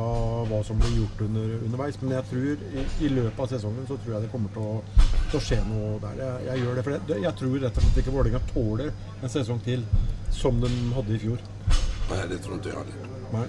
[0.51, 1.97] hva som blir gjort under, underveis.
[2.03, 4.77] Men jeg tror i, i løpet av sesongen så tror jeg det kommer til å,
[5.31, 6.21] til å skje noe der.
[6.21, 8.93] Jeg, jeg gjør det, for det, jeg tror rett og slett ikke Vålerenga tåler
[9.25, 9.83] en sesong til
[10.35, 11.43] som de hadde i fjor.
[12.05, 13.14] Nei, det tror ikke jeg heller.
[13.33, 13.45] Nei.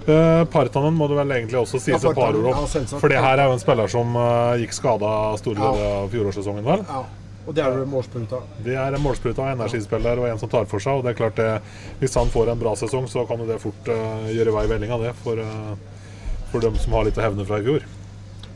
[0.00, 2.46] Uh, Partanen må du vel egentlig også si Ja, et par ord om.
[2.64, 2.84] ja.
[2.98, 5.90] For det her er jo en spiller som uh, gikk skada store Ja.
[6.00, 6.64] av fjorårssesongen.
[6.64, 6.84] vel?
[6.88, 7.02] Ja,
[7.46, 8.40] og det er jo målspruta.
[8.64, 10.98] Det er en målspruta, energispiller og en som tar for seg.
[10.98, 11.60] og det er klart det,
[12.00, 15.02] Hvis han får en bra sesong, så kan det fort uh, gjøre vei velling av
[15.04, 15.36] det for,
[16.50, 17.84] for dem som har litt å hevne fra i fjor.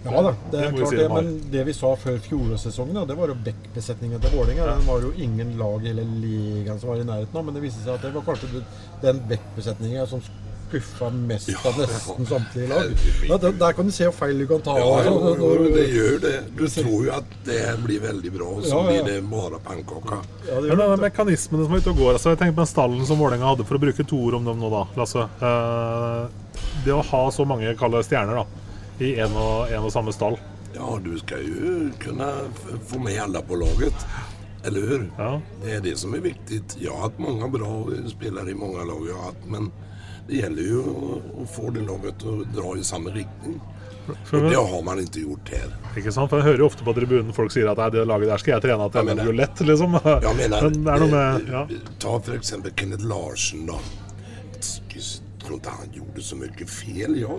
[0.05, 3.37] Ja da, det er klart det, men det vi sa før fjorårssesongen, det var jo
[3.47, 4.67] backbesetningen til Vålerenga.
[4.75, 7.65] Den var jo ingen lag i hele ligaen som var i nærheten av, men det
[7.65, 8.65] viste seg at det var kanskje
[9.05, 10.21] den backbesetningen som
[10.75, 12.93] skuffa mest Ja, av nesten samtlige lag.
[13.29, 14.77] Ja, der, der kan du se hvor feil du kan ta.
[14.81, 16.35] Ja, jo, jo, jo, det gjør det.
[16.59, 20.21] Du tror jo at det blir veldig bra, og så blir det bare pannkaka.
[20.49, 22.73] Ja, det Men de mekanismene som er ute og går altså Jeg tenker på den
[22.73, 25.29] stallen som Vålerenga hadde, for å bruke to ord om dem nå, da, Lasse.
[25.51, 28.47] Eh, det å ha så mange kalde stjerner da,
[29.03, 30.37] i en og, en og samme stall.
[30.75, 32.29] Ja, du skal jo kunne
[32.87, 34.07] få med alle på laget.
[34.65, 35.03] Eller hur?
[35.19, 35.41] Ja.
[35.63, 36.63] Det er det som er viktig.
[36.81, 37.71] Jeg har hatt mange bra
[38.09, 39.69] spillere i mange lag jeg har hatt, men
[40.27, 43.61] det gjelder jo å, att få det laget att dra i samme riktning.
[44.09, 45.69] Og det har man ikke gjort her.
[45.97, 46.29] ikke sant?
[46.31, 48.65] For Jeg hører jo ofte på tribunen folk sier at det laget der skal jeg
[48.67, 49.97] trene til Ja, blir lett, liksom.
[50.05, 51.63] Jeg mener, Men det er noe med ja.
[51.69, 52.35] eh, ta f.eks.
[52.37, 53.79] exempel Kenneth Larsen da.
[54.95, 55.05] Jeg
[55.45, 57.37] tror ikke han gjorde så mye fel, ja.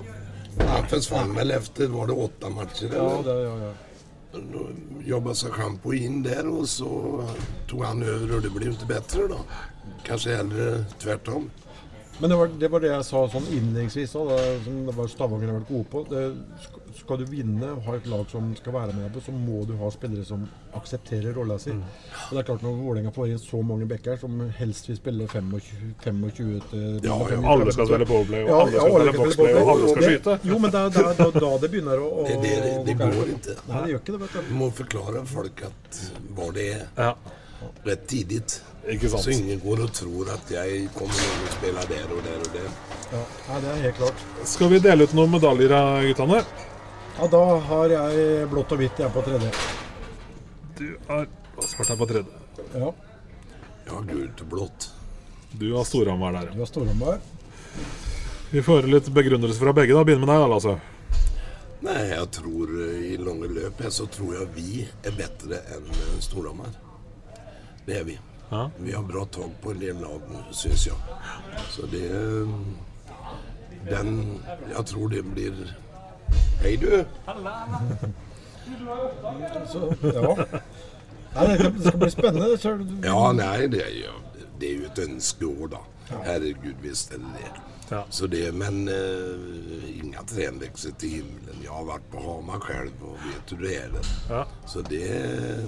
[0.60, 2.98] Han försvann väl efter, var det åtta matcher eller?
[2.98, 3.74] Ja, det, ja, ja.
[4.54, 4.68] Då
[5.06, 7.24] jobbade sig Schampo in där och så
[7.70, 9.38] tog han över och det blev inte bättre då.
[10.04, 11.50] Kanske hellre tvärtom.
[12.20, 14.30] Men det var, det var det jeg sa sånn innledningsvis òg,
[14.64, 16.04] som Stavanger har vært gode på.
[16.08, 16.22] Det,
[16.98, 19.74] skal du vinne og ha et lag som skal være med på, så må du
[19.80, 20.44] ha spillere som
[20.78, 21.72] aksepterer rolla si.
[21.76, 25.28] Og det er klart Når Vålerenga får inn så mange backer som helst vil spille
[25.28, 29.72] 25, 25 til Ja, ja, alle skal spille powerplay, og alle skal spille boxplay, og
[29.76, 30.38] alle skal skyte.
[30.52, 33.34] Jo, men det er da, da, det begynner å, å Det, det, det det, går
[33.38, 33.58] ikke.
[33.72, 34.22] Nei, det gjør ikke det.
[34.26, 34.46] vet du.
[34.52, 36.00] Du må forklare folk at
[36.38, 37.12] hva det er Ja.
[37.86, 38.44] rett tidlig.
[38.86, 39.24] Ikke sant.
[39.26, 42.52] Så ingen går og tror at jeg kommer til å spille der og der og
[42.54, 42.68] der.
[43.16, 44.24] Ja, det er helt klart.
[44.46, 45.74] Skal vi dele ut noen medaljer
[46.12, 46.44] guttene?
[47.18, 49.52] Ja, Da har jeg blått og hvitt, jeg er på tredje.
[50.76, 51.28] Du har
[51.64, 52.42] svart her på tredje.
[52.76, 52.90] Ja,
[53.86, 54.90] Jeg har gult og blått.
[55.56, 56.52] Du har Storhamar der.
[56.52, 57.20] du har Storhamar.
[58.52, 59.94] Vi får høre litt begrunnelse fra begge.
[59.94, 60.04] da.
[60.04, 60.76] Begynn med deg, da, Lasse.
[61.86, 66.20] Nei, jeg tror eh, i lange løp så tror jeg vi er bedre enn eh,
[66.24, 66.72] Storhamar.
[67.86, 68.18] Det er vi.
[68.52, 68.70] Ja.
[68.80, 70.98] Vi har bra tak på en del lag, syns jeg.
[71.72, 72.56] Så det eh,
[73.90, 74.40] Den
[74.72, 75.54] Jeg tror det blir
[76.62, 77.06] Hei, du.
[79.72, 80.46] Så, ja.
[81.36, 82.58] Nei, det, det skal bli spennende.
[82.58, 84.14] Så, Ja, nei, det er jo,
[84.60, 85.82] det er jo et ønskeår, da.
[86.26, 87.52] Herregud, visst er det det.
[87.90, 88.04] Ja.
[88.10, 91.56] Så det, men uh, inga tränväxter till himlen.
[91.64, 94.06] Jag har varit på Hamar själv och vet hur det är där.
[94.30, 94.46] Ja.
[94.68, 95.66] Så det...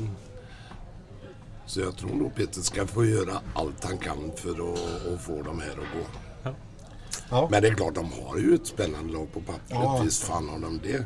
[1.65, 5.41] Så jag tror nog Peter ska få göra allt han kan för att, att få
[5.41, 6.26] dem här att gå.
[7.29, 7.47] Ja.
[7.51, 9.63] Men det är klart, de har ju ett spännande lag på pappret.
[9.69, 10.01] Ja.
[10.03, 11.05] Visst fan har de det.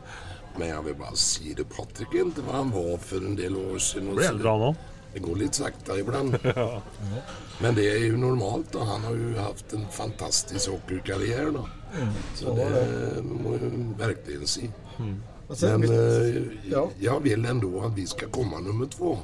[0.58, 3.58] Men jag vill bara säga det, Patrik är inte vad han var för en del
[3.58, 4.08] år sedan.
[4.10, 4.76] och Blir äldre han
[5.14, 6.38] det går litt sakta ibland.
[7.62, 11.68] Men det är ju normalt och han har ju haft en fantastisk hockeykarriär då.
[12.36, 14.70] Så det må ju verkligen se.
[15.00, 15.22] Mm.
[15.62, 16.90] Men eh, ja.
[17.00, 19.18] jag vill ändå att vi ska komma nummer två.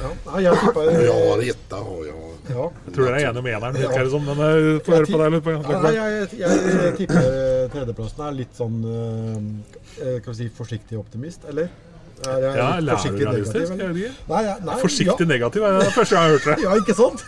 [0.00, 0.08] Ja.
[0.08, 0.12] ja.
[0.32, 1.12] Nei, jeg tippa Jag
[1.84, 2.20] har jag.
[2.50, 2.64] ja.
[2.86, 4.24] Jeg tror dere er enige om eneren, virker det som.
[4.24, 5.42] Men jeg får høre på deg litt.
[5.44, 5.58] på Ja,
[5.90, 7.22] jeg, jeg, jeg tipper
[7.74, 11.68] tredjeplassen er litt sånn eh, Kan vi si forsiktig optimist, eller?
[12.28, 13.70] Er jeg Ja, lærer er du realistisk?
[13.76, 14.10] negativ, Jeg.
[14.28, 15.30] Nei, nei, Forsiktig ja.
[15.34, 16.56] negativ er det første gang jeg har hørt det.
[16.66, 17.20] Ja, ikke sant?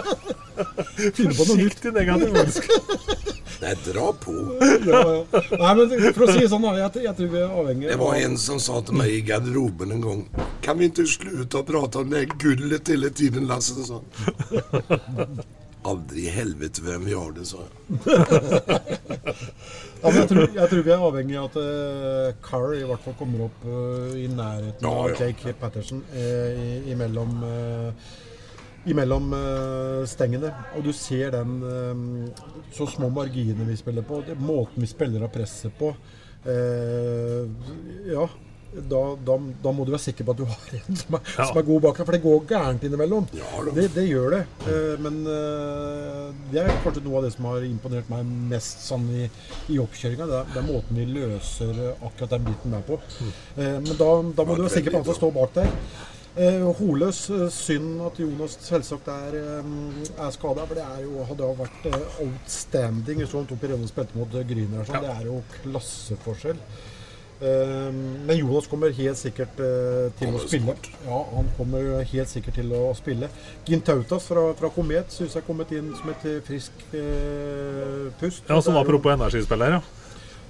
[1.16, 1.76] Finne på noe nytt.
[1.80, 2.64] Forsiktig negativ, faktisk.
[3.60, 4.32] Nej, dra på.
[4.86, 5.40] Ja, ja.
[5.60, 8.14] Nei, men for å si det sånn, jeg, jeg tror vi er avhengig Det var
[8.22, 10.22] en som sa til meg i garderoben en gang
[10.64, 13.76] Kan vi inte sluta prate om det gullet hele tiden Lasse?
[13.84, 15.42] sa han.
[15.90, 17.70] Aldri i helvete hvem vi har det, sa jeg.
[20.00, 23.16] Ja, jeg, tror, jeg tror vi er avhengig av at uh, Carr i hvert fall
[23.18, 25.26] kommer opp uh, i nærheten Ja, av ja.
[25.26, 26.20] Jake Patterson uh,
[26.56, 27.90] i, imellom, eh,
[28.88, 30.52] imellom eh, stengene.
[30.76, 32.44] Og du ser den eh,
[32.76, 35.92] så små marginene vi spiller på, det, måten vi spiller av presset på.
[36.48, 37.44] Eh,
[38.12, 38.24] ja,
[38.70, 41.46] da, da, da må du være sikker på at du har en som er, Ja.
[41.50, 43.26] som er god bak deg, for det går gærent innimellom.
[43.34, 44.44] Ja, det, det gjør det.
[45.02, 45.18] Men
[46.54, 49.26] det er kanskje noe av det som har imponert meg mest sånn i,
[49.74, 50.28] i oppkjøringa.
[50.30, 53.00] Det, det er måten vi løser akkurat den biten der på.
[53.58, 55.74] Eh, men da, da må du være sikker på at han står bak der.
[56.36, 59.72] Eh, Holøs, eh, synd at Jonas selvsagt er, eh,
[60.14, 61.88] er skada, for det er jo, hadde jo vært
[62.22, 64.46] outstanding hvis han tok perioden og spilte mot Grüner.
[64.46, 64.86] Gryner.
[64.94, 65.00] Ja.
[65.00, 66.62] Det er jo klasseforskjell.
[67.40, 67.92] Eh,
[68.26, 70.74] men Jonas kommer helt sikkert eh, til Kommer å spille.
[71.06, 73.30] Ja, han kommer helt sikkert til å spille.
[73.66, 78.44] Gintautas fra, fra Komet syns jeg har kommet inn som et friskt frisk eh, pust.
[78.44, 79.99] Ja, Som Sånn apropos energispiller, ja.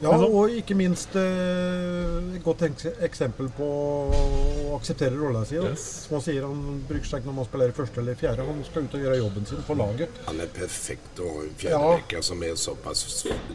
[0.00, 0.34] Ja, Liksom.
[0.34, 2.62] og ikke minst eh, et godt
[3.04, 5.56] eksempel på å akseptere rolla si.
[5.60, 5.84] Yes.
[6.06, 8.46] Som han sier, han bruker seg ikke når man spiller i første eller fjerde.
[8.48, 10.20] Han skal ut og gjøre jobben sin for laget.
[10.26, 11.60] Han er perfekt å ha en Ja.
[11.64, 13.04] fjärdevecka som er såpass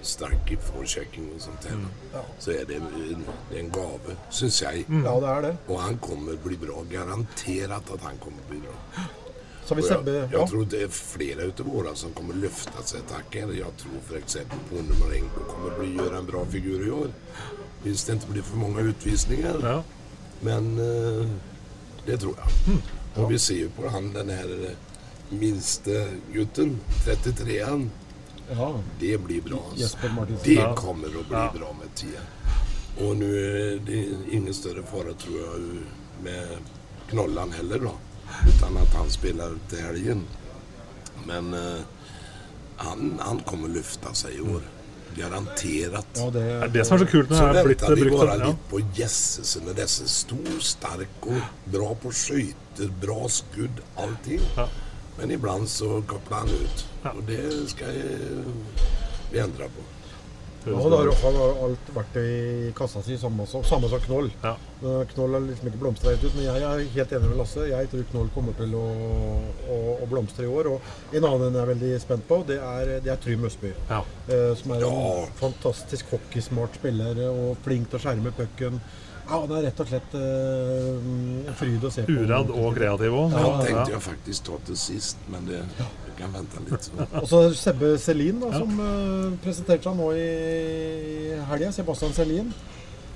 [0.02, 2.24] sterk i forechecking og sånt här.
[2.40, 3.26] Så er det en,
[3.58, 4.86] en gave, syns jag.
[4.90, 5.58] Ja, det er det.
[5.68, 6.84] Og han kommer bli bra.
[6.92, 8.76] Garantert at han kommer bli bra.
[9.66, 10.28] Så vi jag, ja.
[10.32, 13.50] jag tror det är flera utav våra som kommer lyfta sig tacken.
[13.58, 17.08] Jag tror för exempel på Numarenko kommer bli, göra en bra figur i år.
[17.84, 19.56] Visst det inte blir för många utvisningar.
[19.62, 19.84] ja.
[20.42, 21.28] Men eh,
[22.06, 23.24] det tror jag.
[23.24, 24.72] Och vi ser ju på han den här eh,
[25.38, 27.90] minste gutten, 33an.
[28.52, 28.80] ja.
[29.00, 29.66] Det blir bra.
[29.72, 29.98] Alltså.
[30.44, 30.76] Det Ja.
[30.76, 31.54] kommer att bli Ja.
[31.60, 32.10] bra med 10.
[33.10, 33.38] Och nu
[33.72, 35.62] är det ingen större fara tror jag
[36.24, 36.48] med
[37.10, 37.92] Knollan heller då.
[38.48, 40.22] Utan att han spelar till helgen.
[41.28, 41.80] Men eh,
[42.78, 44.62] han, han kommer lyfta sig i år.
[45.16, 46.08] Garanterat.
[46.16, 48.02] ja, det, er det som er så kult når Så det er blitt väntar vi
[48.02, 48.18] brukt.
[48.20, 48.46] bara Ja.
[48.48, 49.70] lite på Jessesen.
[49.76, 54.42] Dessa är stor, stark och bra på skyter, bra skudd, allting.
[54.58, 54.68] Ja.
[55.20, 56.86] Men ibland så kopplar han ut.
[57.04, 57.10] Ja.
[57.12, 58.44] Och det ska eh,
[59.32, 59.82] vi ändra på.
[60.66, 64.32] Ja, han har, han har alt vært i kassa si, samme som, samme som Knoll.
[64.44, 64.56] Ja.
[65.14, 67.68] Knoll har liksom ikke blomstra helt ut, men jeg er helt enig med Lasse.
[67.70, 68.84] Jeg tror Knoll kommer til å,
[69.70, 70.72] å, å blomstre i år.
[70.76, 73.72] Og en annen jeg er veldig spent på, det er, det er Trym Østby.
[73.92, 74.02] Ja.
[74.28, 75.26] Eh, som er en Ja.
[75.40, 78.82] fantastisk hockeysmart spiller og flink til å skjerme pucken.
[79.26, 80.90] Ja, det er rett og slett eh,
[81.50, 82.14] en fryd å se på.
[82.26, 83.34] Uredd og kreativ òg.
[83.34, 85.64] Ja, tenkte jeg faktisk ta til sist, men det,
[86.16, 86.88] det kan vente litt.
[86.88, 87.08] Så.
[87.22, 91.72] Og så Sebbe Selin, da, som uh, presenterte seg nå i helga.
[91.76, 92.54] Sebastian Selin.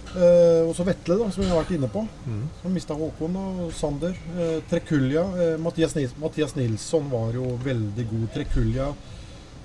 [0.09, 2.01] Uh, og så Vetle, da, som vi har vært inne på.
[2.25, 2.45] Mm.
[2.63, 4.15] Som mista Håkon og Sander.
[4.33, 5.25] Uh, Trekulja.
[5.37, 8.25] Uh, Mathias, Nils Mathias Nilsson var jo veldig god.
[8.33, 9.03] Trekulja uh,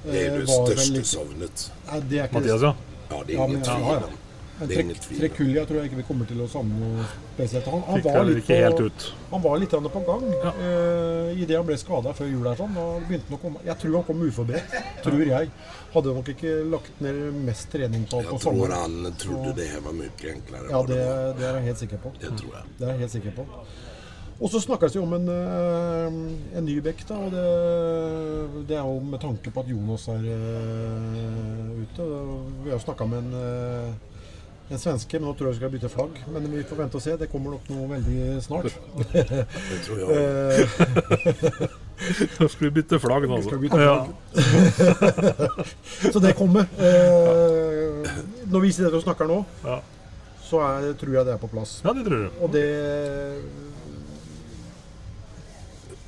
[0.05, 1.65] Det er det største litt- savnet.
[1.89, 2.75] Nei, det er ikke Mathias, ja.
[3.09, 4.21] Ja, det er ingen ja, tvil om.
[4.55, 7.67] Trekulja tror jeg ikke vi kommer til å savne noe spesielt.
[7.73, 8.91] Han, han var litt på.
[9.33, 12.45] Han var litt på gang eh, idet han ble skada før jul.
[12.47, 12.77] her sånn.
[12.79, 13.65] og begynte å komme.
[13.67, 14.77] Jeg tror han kom uforberedt.
[15.03, 15.51] Tror jeg.
[15.95, 19.83] Hadde nok ikke lagt ned mest trening på, på Jeg tror han trodde det her
[19.83, 20.71] var mye enklere.
[20.71, 21.01] Ja, det,
[21.41, 22.15] det er jeg helt sikker på.
[22.23, 22.71] Det tror jeg.
[22.79, 23.49] Det er jeg helt sikker på.
[24.43, 26.17] Og så snakkes det jo om en, eh,
[26.59, 27.19] en ny bekk, da.
[27.27, 27.45] Og det,
[28.71, 32.09] det er jo med tanke på at Jonas er eh, ute.
[32.65, 33.95] Vi har jo snakka med en,
[34.73, 36.13] en svenske, men nå tror jeg vi skal bytte flagg.
[36.33, 37.13] Men vi får vente og se.
[37.21, 38.65] Det kommer nok noe veldig snart.
[39.13, 40.09] Det tror jeg.
[42.41, 43.55] Nå skal vi bytte flagg nå, altså.
[43.79, 44.07] Ja.
[46.13, 46.63] så det kommer.
[46.81, 48.09] Eh,
[48.51, 49.77] når vi sitter og snakker nå, Ja.
[50.49, 51.73] så er, tror jeg det er på plass.
[51.85, 52.29] ja, det tror du.
[52.43, 52.67] Og det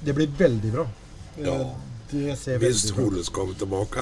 [0.06, 0.86] Det blir veldig bra.
[1.38, 1.54] Ja.
[1.60, 1.66] Eh,
[2.10, 2.98] Det ser Hvis veldig ut.
[3.04, 4.00] Holes kommer tilbake,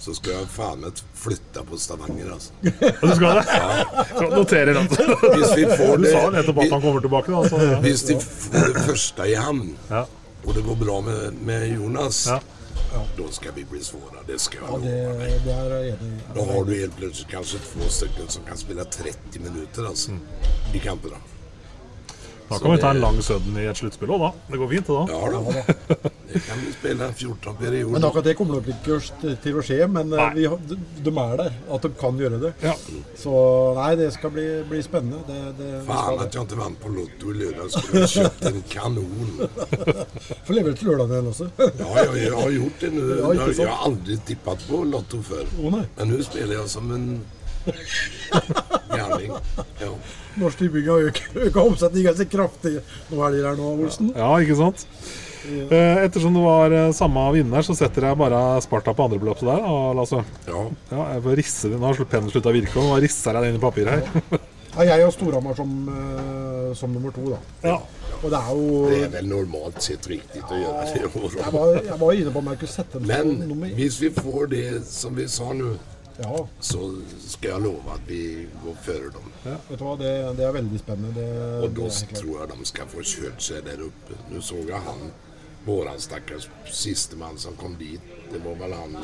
[0.00, 2.30] så skal jeg faen meg flytte på Stavanger.
[2.32, 2.54] Altså.
[3.02, 3.58] Og du skal det?
[4.14, 4.86] Så Noterer han.
[4.88, 7.42] Hvis vi får Du det sa nettopp at han kommer tilbake, da.
[7.52, 7.80] Så, ja.
[7.84, 10.06] Hvis de får det første i havn, Ja.
[10.46, 12.38] og det går bra med, med Jonas, Ja.
[13.18, 14.22] da skal vi bli svåre.
[14.26, 15.44] Det skal Ja, jeg det, love deg.
[15.44, 16.22] det er jeg enig i.
[16.38, 20.16] Da har du helt plutselig kanskje to stykker som kan spille 30 minutter altså,
[20.74, 21.20] i kamperna.
[21.20, 21.39] Da
[22.58, 24.30] kan vi ta en lang sudden i et sluttspill òg, da.
[24.50, 25.04] Det går fint, det da.
[25.12, 25.52] Ja, då.
[26.32, 27.56] det kan vi spela 14
[27.92, 29.78] Men akkurat det kommer nok ikke til å skje.
[29.86, 30.46] Men eh, vi,
[31.04, 31.58] de, er der.
[31.70, 32.52] At de kan gjøre det.
[32.64, 32.74] Ja.
[33.18, 33.34] Så
[33.78, 35.22] nei, det skal bli, bli spennende.
[35.28, 37.70] Det, det, Faen Fan jeg ikke vant på Lotto i lørdag.
[37.76, 39.34] Skulle jeg kjøpt en kanon.
[40.46, 41.50] Får levere til lørdag igjen også.
[41.58, 43.08] Ja, jeg, jeg, har gjort det nå.
[43.60, 45.46] Jag har aldri tippet på Lotto før.
[45.60, 45.86] Oh, nei.
[45.98, 47.08] Men nå spiller jeg som en.
[50.40, 52.76] Norsk Tipping har økt- øka omsetningen ganske kraftig
[53.10, 54.12] nå helger her nå, Olsen.
[54.16, 54.86] ja, ikke sant?
[55.50, 59.62] Eh, Ettersom det var eh, samme vinner, så setter jeg bare Sparta på andrebeløpet der,
[59.64, 60.20] Og, Lasse.
[60.46, 60.64] ja.
[60.92, 61.78] Ja, jeg får risse det.
[61.80, 64.40] Nå har pennen slutta å virke, og nå risser jeg den inn i papiret her.
[64.70, 67.38] Ja, jeg har Storhamar som, eh, som nummer to, da.
[67.66, 67.72] Ja.
[68.20, 71.00] Og det er jo Det er vel normalt sett riktigt å gjøre det.
[71.40, 73.96] Jeg var, jeg var inne på om jeg kunne sette den som Men nummer hvis
[74.04, 75.72] vi får det som vi sa nu
[76.20, 76.78] Ja, så
[77.24, 79.28] skal jeg love at vi går før dem.
[79.44, 81.12] vet du hva, det, det er veldig spennende.
[81.16, 81.28] Det,
[81.64, 84.18] Og da tror jeg de skal få kjørt seg der oppe.
[84.28, 85.06] Nå så jeg han,
[85.64, 88.04] vår stakkars sistemann som kom dit.
[88.32, 88.98] Det var vel han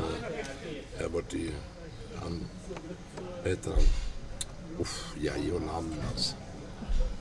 [0.99, 1.49] der borte i
[2.21, 2.41] Han
[3.17, 3.89] Hva heter han?
[4.81, 6.35] Uff, jeg og navn, altså.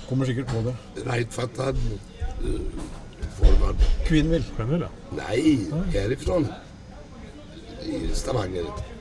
[0.10, 0.76] Kommer sikkert på det.
[1.08, 1.80] Reitfattad
[2.44, 2.60] uh,
[3.38, 3.84] forward.
[4.08, 4.46] Queenville.
[4.58, 4.92] Kan du, ja.
[5.16, 6.48] Nei, herifrån.
[7.86, 8.95] I Stavanger.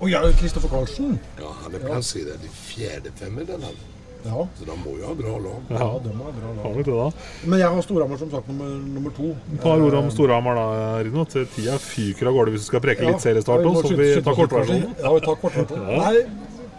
[0.00, 1.18] Å ja, Kristoffer Karlsen.
[1.38, 3.60] Ja, han er plassert i fjerde femmeren.
[3.68, 3.76] han.
[4.24, 5.60] Ja, Så da må jo ha bra lag.
[5.72, 6.84] ja, det må ha bra Har lag.
[6.84, 7.06] da.
[7.48, 9.30] Men jeg har Storhamar som sagt nummer, nummer to.
[9.54, 11.24] Et par ord om Storhamar, da, Rino.
[11.24, 14.10] Til Tida fyker av gårde hvis du skal preke litt seriestart Ja, nå, så vi
[14.24, 14.92] tar kortversjonen.
[15.00, 15.96] Ja, vi tar kortversjonen.
[16.04, 16.24] Nei,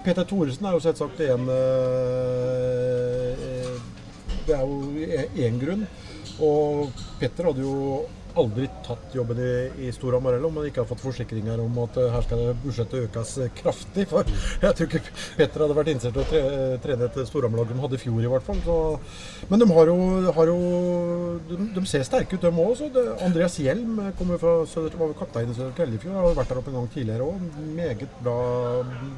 [0.06, 1.50] Peter Thoresen er jo selvsagt en
[2.52, 3.76] eh,
[4.46, 4.78] Det er jo
[5.46, 5.86] én grunn.
[6.42, 8.06] Og Petter hadde jo
[8.40, 9.52] aldri tatt jobben i,
[9.88, 13.08] i Storhamar heller, om man ikke hadde fått forsikringer om at eh, her skal budsjettet
[13.08, 14.08] økes eh, kraftig.
[14.12, 14.28] For
[14.66, 16.42] jeg tror ikke Petter hadde vært interessert i å tre,
[16.86, 18.62] trene et Storhamar-lag de hadde i fjor, i hvert fall.
[18.66, 18.78] Så,
[19.52, 19.98] men de har jo,
[20.38, 20.60] har jo
[21.50, 23.00] de, de ser sterke ut, de òg.
[23.26, 26.20] Andreas Hjelm kommer fra Søder, var kaptein i Søder Kveldefjord.
[26.20, 27.50] Har vært der oppe en gang tidligere òg.
[27.78, 28.38] Meget bra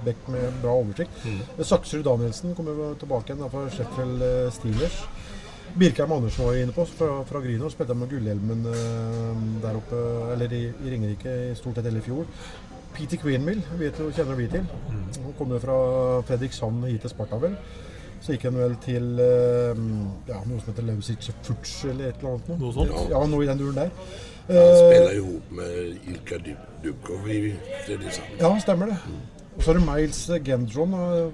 [0.05, 1.21] bekk med bra oversikt.
[1.61, 5.03] Saksrud Danielsen kommer tilbake igjen fra Sheffield eh, Steelers.
[5.79, 7.69] Birkheim Andersen var inne på fra, fra Grino.
[7.73, 10.01] Spilte med gullhjelmen eh, der oppe,
[10.35, 12.27] eller i, i Ringerike i stort sett hele i fjor.
[12.93, 13.63] Peter Queenmill
[14.13, 14.67] kjenner vi til.
[15.23, 15.77] Han kom jo fra
[16.29, 17.55] Fredrikshavn hit til Sparta, vel.
[18.23, 19.81] Så gikk han vel til eh,
[20.29, 22.53] ja, noe som heter Lausic Futsch eller et eller annet.
[22.61, 22.93] Noe sånt.
[23.11, 23.89] Ja, noe i den duren der.
[24.47, 27.41] Han spiller jo ihop med Ilka Dub- Dubkov i
[27.87, 28.37] Fredrikshavn.
[28.43, 28.97] ja, stemmer det.
[29.53, 30.93] Og så er det Miles Gendron.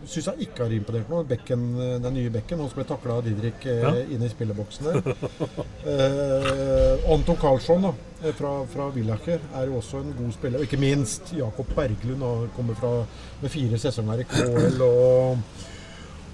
[0.10, 1.24] Syns jeg ikke har imponert noe.
[1.30, 1.62] Bekken,
[2.04, 2.60] den nye bekken.
[2.60, 3.94] Han som ble takla av Didrik eh, Ja.
[4.12, 5.14] inne i spilleboksen der.
[5.88, 7.94] eh, Anton Karlsson da,
[8.24, 10.60] eh, fra, fra Villacher er jo også en god spiller.
[10.60, 12.22] Og ikke minst Jakob Berglund.
[12.28, 12.94] Han kommer fra,
[13.42, 15.38] med fire sesonger i KL og,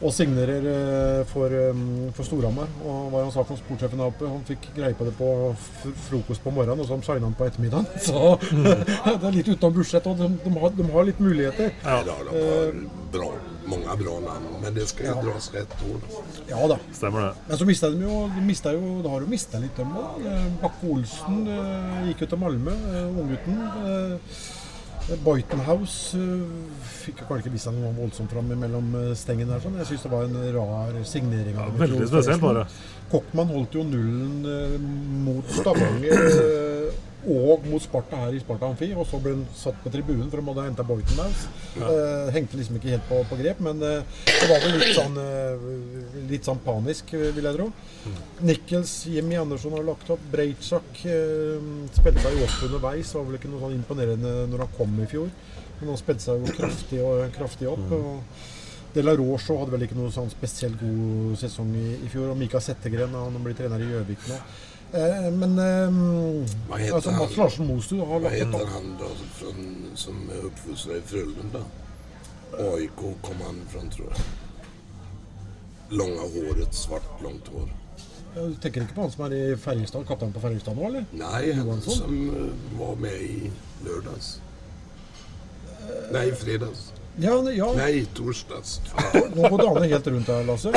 [0.06, 1.80] og signerer eh, for, eh,
[2.16, 2.70] for Storhamar.
[2.86, 5.30] Og hva han sa for sportssjefen der oppe, han fikk greie på det på
[6.08, 7.88] frokost på morgenen, og så signa han på ettermiddagen.
[8.06, 11.72] Så det er litt utenom budsjett, og de, de, har, de har litt muligheter.
[11.84, 12.76] Ja, de har
[13.16, 13.30] bra,
[13.72, 15.16] mange bra navn, men det ska ja.
[15.24, 16.06] dras rett ord.
[16.50, 16.78] Ja da.
[16.94, 17.32] Stemmer det.
[17.48, 20.22] Men så mista de jo, de mista jo Da har de mista litt, dem òg.
[20.62, 23.66] Bakke-Olsen eh, gikk jo til Malmö, eh, unggutten.
[25.06, 26.46] Eh, House eh,
[27.04, 29.62] fikk jo kanskje ikke vist seg noe voldsomt fram mellom eh, stengene der.
[29.62, 29.78] Sånn.
[29.84, 31.60] Jeg syns det var en rar signering.
[31.60, 32.66] av ja, veldig spesielt bare.
[33.12, 34.80] Kokkmann holdt jo nullen eh,
[35.28, 36.26] mot Stavanger
[37.26, 38.92] og mot Sparta her i Sparta Amfi.
[38.96, 41.46] Og så ble han satt på tribunen for de hadde henta Boitenhaus.
[41.76, 45.18] Eh, hengte liksom ikke helt på, på grep, men eh, det var vel litt sånn,
[45.22, 45.68] eh,
[46.32, 47.70] litt sånn panisk, eh, vil jeg tro.
[48.46, 50.26] Nichols, Jimmy Andersson har lagt opp.
[50.32, 53.14] Breitschak eh, spilte seg jo opp underveis.
[53.18, 55.32] Var vel ikke noe sånn imponerende når han kom i fjor.
[55.80, 57.90] Men han spilte seg jo kraftig, og, kraftig opp.
[57.92, 62.30] og De La Roche hadde vel ikke noe sånn spesielt god sesong i, i fjor.
[62.32, 64.40] Og Mika Settegren han blir trener i Gjøvik nå.
[64.96, 65.96] Eh, men eh,
[66.70, 67.38] Hva heter altså, Mats?
[67.38, 69.58] Larsen Mostu har Hva heter han da som,
[70.00, 71.64] som er uppfostrad i Frölunda?
[72.56, 74.24] AIK kom han fra, tror jeg.
[76.00, 77.68] Lange håret, svart langt hår.
[78.36, 81.06] Du tenker ikke på han som er i Ferjestad, kaptein på Ferjestad nå, eller?
[81.20, 83.52] Nei, han som eh, var med i
[83.84, 84.38] lördags.
[86.16, 86.92] Nei, fredags.
[87.20, 87.68] Ja, ja.
[87.78, 88.80] Nei, torsdags.
[89.36, 90.72] Nå går Dane helt rundt her, Lasse.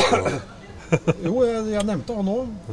[1.22, 2.72] Jo, jeg, jeg nevnte han òg.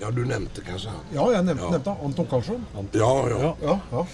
[0.00, 1.00] Ja, du nevnte kanskje han.
[1.14, 1.70] Ja, jeg nevnte, Ja.
[1.70, 2.66] nevnte Anton Karlsson.
[2.92, 3.54] Ja, ja.
[3.62, 4.06] Ja, ja.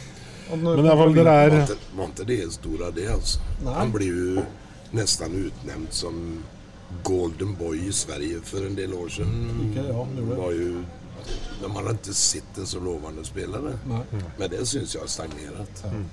[0.51, 3.39] Han, Men iallfall dere er det Var ikke, inte, det stor det stora det altså.
[3.65, 3.75] Nej.
[3.75, 4.07] Han blir
[4.37, 4.43] jo
[4.93, 6.43] nesten utnevnt som
[7.03, 9.71] Golden Boy i Sverige for en del år siden.
[9.71, 10.39] Ikke, ja, han gjorde det.
[10.43, 10.85] var ju,
[11.61, 13.75] de man ikke sett en så lovende spelare.
[13.89, 14.01] Nei.
[14.39, 15.83] Men det syns jeg har stagnerat.
[15.91, 16.07] Men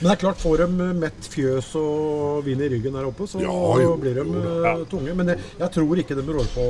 [0.00, 3.56] det er klart, får de mett fjøs og vin i ryggen der oppe, så Ja,
[3.82, 5.16] jo, blir de jo eh, tunge.
[5.18, 6.66] Men jeg, jeg tror ikke de rår på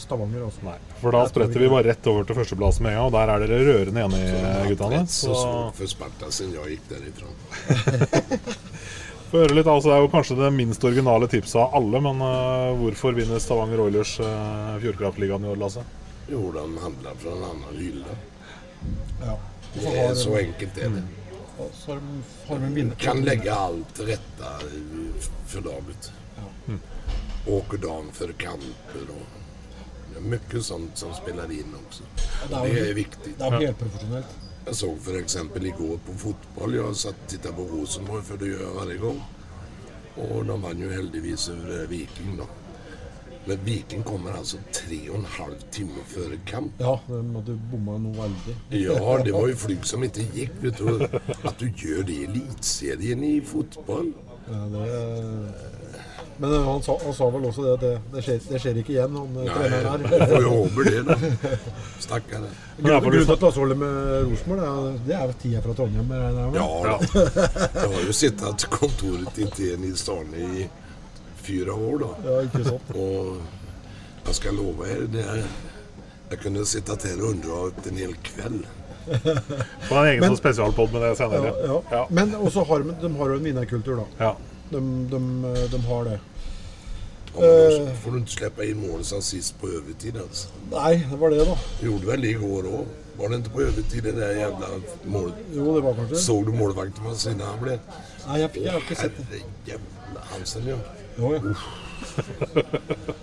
[0.00, 0.46] Stavanger.
[0.48, 0.64] Også.
[0.66, 3.34] Nei, for da spretter vi bare rett over til førsteplass med en gang, og der
[3.34, 5.04] er dere rørende enige, guttene.
[5.06, 7.26] Så Så svårt för Sparta sen jeg gikk derifra.
[9.32, 12.20] få høre litt, altså Det er jo kanskje det minst originale tipset av alle, men
[12.20, 15.84] uh, hvorfor vinner Stavanger Oilers uh, Fjordkraftligaen i år, Lasse?
[16.28, 18.04] Jo, de handlar från en annan hylle.
[19.20, 19.38] Ja.
[19.74, 21.02] Så Det er är så enkelt är det.
[21.72, 21.92] så
[22.46, 22.94] har de, vinner.
[22.94, 25.12] Kan lägga allt rätta i-
[25.46, 26.12] för laget.
[27.46, 29.26] Åker dagen för kamper och
[30.12, 32.02] det er mycket sånt som spelar in också.
[32.48, 34.26] det är Och det är er helprofesjonelt.
[34.66, 36.74] Jag såg för exempel igår på fotboll.
[36.74, 39.22] Jag satt och tittade på Rosenborg för det gör jag varje gång.
[40.14, 42.46] Och de vann ju heldigvis över Viking då.
[43.46, 46.78] Men Viking kommer altså tre og en halv timme før kamp.
[46.78, 48.54] Ja, de hadde bomma noe veldig.
[48.84, 50.54] Ja, det var jo fly som ikke gikk.
[50.62, 51.06] Vet du.
[51.42, 54.12] At du gjør det i elitserien i fotball.
[54.46, 54.86] Ja, det,
[56.42, 58.92] men han sa, han sa vel også det at det, det, skjer, det skjer ikke
[58.94, 61.16] igjen, han eh, treneren jag får jo håpe det da.
[62.02, 62.46] Stakkar.
[62.80, 63.98] Grunnen til at Lasse holder med
[64.30, 66.10] Rosenborg, det er- tida fra Trondheim.
[66.56, 66.96] Ja, da.
[67.12, 70.64] Jeg har jo sittet kontoret til TN i stan i
[71.42, 72.10] fyra år da.
[72.28, 72.94] Ja, ikke sant.
[72.94, 73.42] Og
[74.24, 75.42] Hva skal jeg love her det er,
[76.30, 78.62] Jeg kunne sitta til Og undre ut en hel kveld.
[79.88, 81.54] På en egen Men- sånn spesialpod med det Ja, senere.
[81.66, 81.78] ja.
[81.90, 82.04] Ja.
[82.10, 84.06] Men også har de, de har jo en vinnerkultur, da.
[84.24, 84.34] Ja.
[84.70, 84.80] De,
[85.10, 85.20] de,
[85.72, 86.20] de har det.
[87.32, 87.92] Ja, Eh.
[88.04, 90.48] får du ikke slippe inn målet som sist på övertid Altså.
[90.70, 91.54] Nei, det var det, da.
[91.82, 92.86] Gjorde vel det går òg.
[93.18, 94.68] Var det ikke på övertid det der jævla
[95.04, 95.34] målet?
[95.52, 97.58] Jo, det var kanskje Så Såg du målvakten vad siden av?
[97.60, 97.78] blev?
[98.28, 99.26] Nei, jeg, jeg har ikke sett det.
[99.30, 100.76] Herre jævla Hansen ja.
[101.16, 101.40] Jo, ja.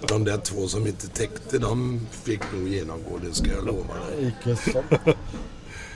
[0.07, 4.27] De där två som inte täckte, de fick nog genomgå, det ska jag lova dig.
[4.27, 5.17] Ikke sant.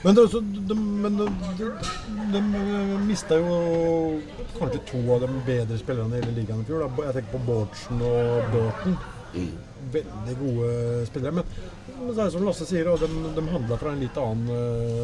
[0.04, 1.28] Men, er de, men de,
[1.58, 1.70] de,
[2.32, 2.40] de
[3.06, 4.20] mista jo
[4.58, 6.84] kanskje to av de bedre spillerne i hele ligaen i fjor.
[6.84, 7.06] Da.
[7.06, 8.98] Jeg tenker på Bårdsen og Burton.
[9.92, 10.68] Veldig gode
[11.08, 11.32] spillere.
[11.40, 11.44] Men,
[11.98, 14.48] men det er som Lasse sier, de, de handla fra en litt annen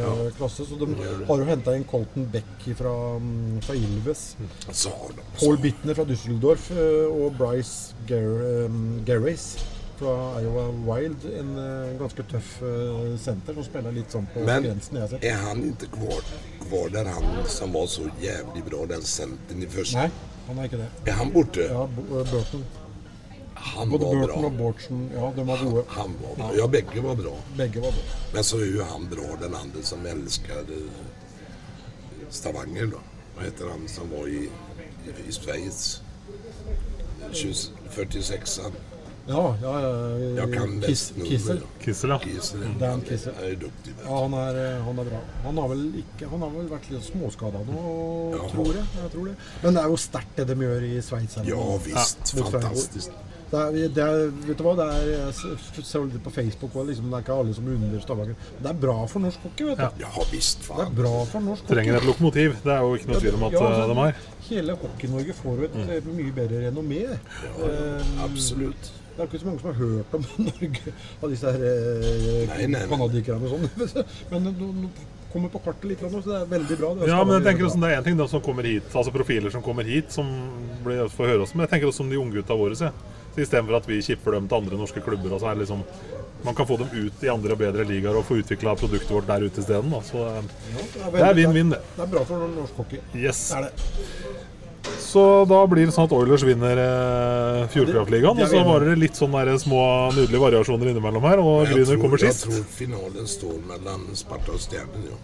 [0.01, 0.12] ja.
[0.39, 0.66] klasse.
[0.68, 0.89] Så de
[1.28, 4.24] har jo henta inn Colton Beck fra, mm, fra Ilves.
[4.70, 4.95] Så.
[5.39, 11.24] Paul Bittner fra Düsseldorf eh, og Bryce Gerrace um, fra Iowa Wild.
[11.41, 15.01] En eh, ganske tøff eh, senter som spiller litt sånn på Men grensen.
[15.03, 15.24] Jeg sett.
[15.24, 19.68] är han ikke kvar, kvar der, han som var så jævlig bra, den senteren i
[19.70, 20.07] første?
[20.07, 20.91] Nei, han er ikke det.
[21.05, 21.68] Er han borte?
[21.68, 22.64] Ja, eh, Burton.
[23.61, 24.59] Han Både var Burton og bra.
[24.59, 25.83] Bårdsen, ja, de var gode.
[25.89, 26.51] Han var bra.
[26.57, 27.33] Ja, begge var bra.
[27.57, 28.19] Begge var bra.
[28.33, 31.01] Men så er jo han bra, den andre som älskar eh,
[32.31, 33.03] Stavanger da.
[33.37, 34.47] Hva heter han som var i,
[35.07, 36.01] i, i Schweiz?
[37.33, 37.55] 20
[37.95, 38.79] 46an.
[39.29, 40.47] Ja, ja, ja.
[40.47, 40.87] Nummer.
[40.87, 41.61] Kissel.
[41.83, 42.19] Kissel, ja.
[42.19, 42.65] Kissel.
[42.81, 43.35] Dan Kissel.
[43.37, 43.93] Han er duktig.
[44.05, 45.21] Ja, han er, eh, han er bra.
[45.45, 47.83] Han har vel ikke Han har vel vært litt småskada nå,
[48.35, 48.49] Ja.
[48.51, 48.87] tror jeg.
[49.03, 49.35] jeg tror det.
[49.63, 51.37] Men det er jo sterkt det de gjør i Sveits.
[51.45, 53.11] Ja visst, mot Freiburg.
[53.51, 56.87] Det er, det er, vet du hva, det er, jeg ser det på Facebook og
[56.87, 58.37] liksom, det er ikke alle som unner Stavanger.
[58.55, 60.05] Men Det er bra for norsk hockey, vet du.
[60.05, 60.27] Ja.
[60.31, 60.85] visst, faen.
[60.85, 61.75] Det er bra for norsk hockey.
[61.75, 62.55] Trenger et lokomotiv.
[62.63, 64.23] Det er jo ikke noe tvil om at Ja, eh, altså, de har.
[64.51, 65.77] Hele Hockey-Norge får jo et
[66.07, 66.15] mm.
[66.15, 67.05] mye bedre renommé.
[67.11, 68.93] Ja, um, absolutt.
[69.11, 70.93] Det er ikke så mange som har hørt om Norge
[71.23, 72.85] av disse her eh, nei.
[72.91, 74.05] canadierne og sånn.
[74.31, 74.93] Men nå nå
[75.31, 76.89] kommer på kartet litt, så det er veldig bra.
[76.99, 77.79] Det Ja, men jeg tenker også.
[77.79, 80.27] Det er en ting da som kommer hit, altså profiler som kommer hit, som
[80.83, 81.55] blir får høre oss.
[81.55, 82.79] Men jeg tenker også om de unggutta våre.
[82.79, 82.91] Se.
[83.35, 85.85] Så Istedenfor at vi kipper dem til andre norske klubber, og så er det liksom
[86.43, 89.26] man kan få dem ut i andre og bedre ligaer og få utvikla produktet vårt
[89.28, 89.93] der ute isteden.
[90.07, 90.47] Så eh,
[91.05, 91.81] Ja, det er vinn-vinn, det.
[91.97, 93.03] Det er bra for norsk hockey.
[93.14, 93.43] Yes.
[93.51, 94.41] Det er det.
[95.01, 98.41] Så da blir det sånn at Oilers vinner eh, Fjordkraftligaen.
[98.41, 99.83] Og så var det litt sånn små
[100.16, 102.47] nydelige variasjoner innimellom her, og Grüner kommer sist.
[102.47, 105.20] Jeg tror finalen står mellom Sparta og Stjernen, Ja.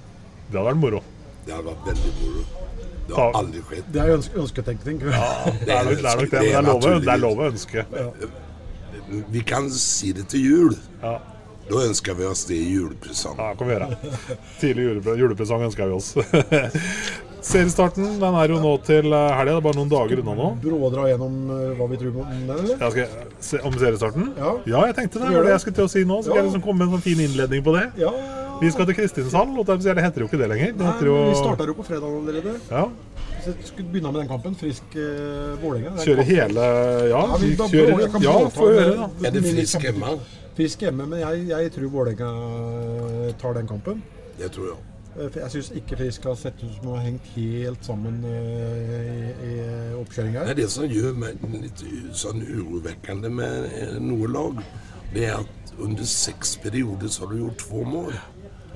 [0.47, 1.01] Det hadde vært moro.
[1.47, 2.45] Det hadde vært veldig moro.
[3.07, 3.85] Det har aldri skjedd.
[3.93, 4.99] Det er jo ønsketenkning.
[4.99, 7.19] Det er det, er nok det men det er lov, å- ønske.
[7.23, 7.87] lov å ønske.
[9.31, 10.77] Vi kan si det til jul.
[11.03, 11.19] Ja.
[11.67, 13.39] Da ønsker vi oss det i julepresang.
[13.39, 13.89] Ja, kan vi gjøre.
[14.61, 16.13] Tidlig julepre julepresang ønsker vi oss.
[17.47, 19.53] Seriestarten den er jo nå til eh, helga.
[19.53, 20.47] Det er bare noen dager unna nå.
[20.63, 22.79] Brådra gjennom eh, hva vi tror om den, eller?
[22.81, 24.33] Jeg skal se om seriestarten?
[24.39, 24.55] Ja.
[24.89, 25.29] jeg tenkte det.
[25.29, 25.53] Det var det det?
[25.55, 26.17] jeg skulle til å si nå.
[26.23, 26.41] Så skal Ja.
[26.43, 27.85] jeg liksom komme med en sånn fin innledning på det.
[28.03, 28.46] Ja, ja, ja.
[28.61, 29.53] Vi skal til Kristinshall.
[29.59, 30.73] og Det det heter jo ikke det lenger.
[30.73, 32.57] Det heter jo Nei, Vi starta jo på fredag allerede.
[32.71, 32.85] ja,
[33.45, 34.57] Så jeg skulle begynne med den kampen.
[34.57, 35.97] Frisk uh, Vålerenga.
[36.05, 36.61] Kjøre hele
[37.11, 39.09] Ja, Ja, vi kjører jeg Ja, blåta få høre, da.
[39.27, 40.19] Er det frisk hjemme?
[40.57, 44.03] Frisk hjemme, men jeg, jeg tror Vålerenga tar den kampen.
[44.39, 44.79] Det tror jag.
[45.17, 48.91] Eh, Jeg syns ikke Frisk har sett ut som å ha hengt helt sammen eh,
[49.01, 49.55] i, i
[49.97, 53.71] oppkjøringa Det er det som gjør meg litt sånn urovekkende med
[54.05, 54.61] noe lag,
[55.15, 58.13] det er at under seks perioder så har du gjort to mål.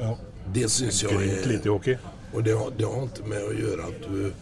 [0.00, 0.16] Ja.
[0.52, 1.96] Det syns jag Grymt lite hockey.
[2.32, 4.32] Og det har, det har ikke med å gjøre at du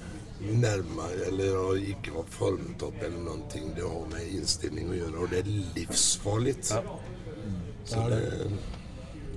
[0.63, 3.71] nærmer eller har ikke har formtopp eller ting.
[3.77, 6.75] Det har med innstilling å gjøre, og det är livsfarligt.
[7.85, 8.21] Så det,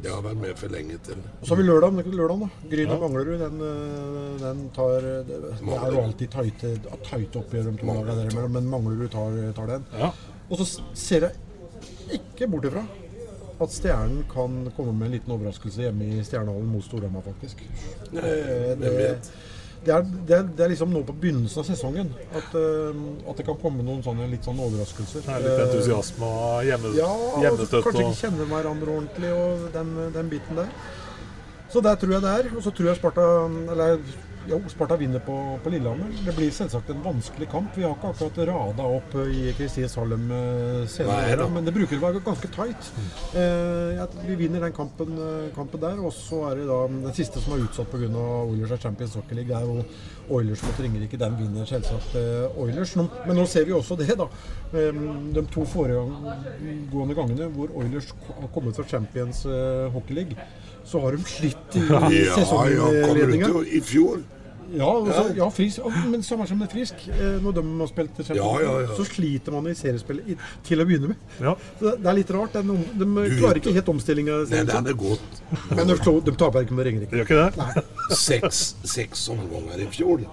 [0.04, 1.20] det har vært med for lenge til.
[1.40, 2.50] Og så har vi lørdag, lørdag da.
[2.74, 3.40] Grynet Manglerud.
[3.40, 6.74] Den, eh, den tar Det, det er jo alltid tighte,
[7.08, 9.88] tighte oppgjør de to imellom, men Manglerud tar, tar den.
[10.00, 10.12] Ja.
[10.50, 12.84] Og så ser jeg ikke bort ifra
[13.62, 17.64] at Stjernen kan komme med en liten overraskelse hjemme i Stjernehallen mot Storhamar, faktisk.
[18.12, 18.76] Det, Eh,
[19.86, 23.00] det, er, det, er, det er liksom nå på begynnelsen av sesongen at, eh,
[23.32, 25.24] at det kan komme noen sånne litt sånne overraskelser.
[25.26, 27.10] Det er litt Eh, entusiasme og hjemme, ja,
[27.46, 27.84] hjemmestøtt.
[27.88, 30.70] kanskje ikke kjenner hverandre ordentlig og den, den biten der.
[31.72, 32.52] Så der tror jeg det er.
[32.58, 33.26] Og så tror jeg Sparta
[33.72, 33.98] Eller
[34.50, 36.12] jo, Sparta vinner på, på Lillehammer.
[36.26, 37.76] Det blir selvsagt en vanskelig kamp.
[37.78, 40.28] Vi har ikke akkurat rada opp i Kristin Salem
[40.90, 42.92] senere, Nei men det bruker å være ganske tight.
[43.38, 47.42] Eh, vi vinner den kampen, eh, kampen der, og så er det da den siste
[47.44, 48.10] som er utsatt pga.
[48.12, 49.52] Oilers og Champions Hockey League.
[49.52, 49.84] Det er jo
[50.32, 51.20] Oilers mot Ringerike.
[51.20, 52.96] Den vinner selvsagt eh, Oilers.
[52.96, 54.28] Men nå ser vi også det, da.
[54.74, 55.02] Eh,
[55.36, 60.48] de to foregående gangene hvor Oilers har kommet fra Champions eh, Hockey League,
[60.86, 63.48] så har de slitt i Ja, sesongledninga.
[63.62, 64.22] ut i fjor.
[64.72, 66.96] Ja, så, ja frisk, og- men samme som det er Frisk.
[67.10, 68.88] eh, Når de har spilt Champions Ja, ja, ja.
[68.96, 71.18] så sliter man i seriespillet i, til å begynne med.
[71.42, 71.56] ja.
[71.80, 72.54] Så det- det er litt rart.
[72.54, 72.68] Den,
[72.98, 73.06] de
[73.36, 74.38] klarer ikke helt omstillinga.
[74.50, 75.42] Nej, det hade gått
[75.76, 77.52] Men de, de taper ikke med Ringerike.
[78.16, 80.24] Seks, ikke omganger i fjor,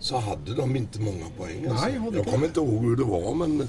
[0.00, 1.66] Så hadde de ikke mange poeng.
[1.66, 1.74] Altså.
[1.84, 2.24] Nei, hadde ikke.
[2.24, 3.68] Jeg kommer ikke ihåg hvor det var, men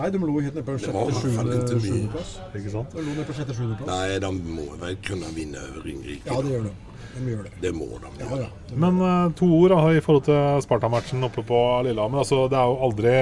[0.00, 1.80] Nei, de lå helt nede på Det var i sjette-sjuende ikke mye.
[1.86, 2.30] sjuendeplass.
[2.56, 2.94] Ikke sant?
[2.96, 3.90] De lå nede på sjette-sjuendeplass.
[3.90, 6.24] Nei, de må vel kunne vinne over Ringerike.
[6.30, 6.72] Ja, det gjør de.
[7.16, 7.52] De gjør det.
[7.60, 8.48] Det må de Ja, ja.
[8.78, 12.22] Men uh, to ord da, i forhold til Sparta-matchen oppe på Lillehammer.
[12.22, 13.14] Altså, det er jo aldri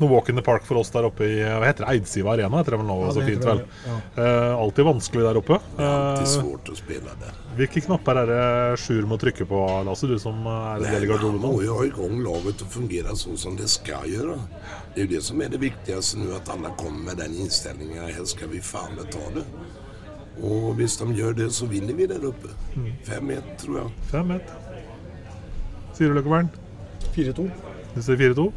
[0.00, 2.62] noe walk in the park for oss der oppe i hva heter det, Eidsiva Arena.
[2.62, 3.60] heter det vel nå, Ja, så fint vel.
[3.84, 3.98] ja.
[4.16, 5.60] Uh, alltid vanskelig der oppe.
[5.78, 7.36] Uh, alltid Eh, svårt å spille der.
[7.58, 11.06] hvilke knapper er det Sjur må trykke på, Lasse, du som er en del i
[11.06, 11.40] man garderoben?
[11.44, 14.38] må jo ha i gang laget til å fungere sånn som det skal gjøre.
[14.94, 18.08] Det er jo det som er det viktigste nå, at alle kommer med den innstillingen.
[18.14, 19.44] Her skal vi fan ta det.
[20.42, 22.48] Och hvis de gjør det så vinner vi der oppe.
[23.06, 23.90] 5-1 tror jeg.
[24.10, 24.40] 5-1.
[25.94, 26.48] Sier du, Løkkebern?
[27.14, 27.46] 4-2.
[27.94, 28.48] Du sier 4-2?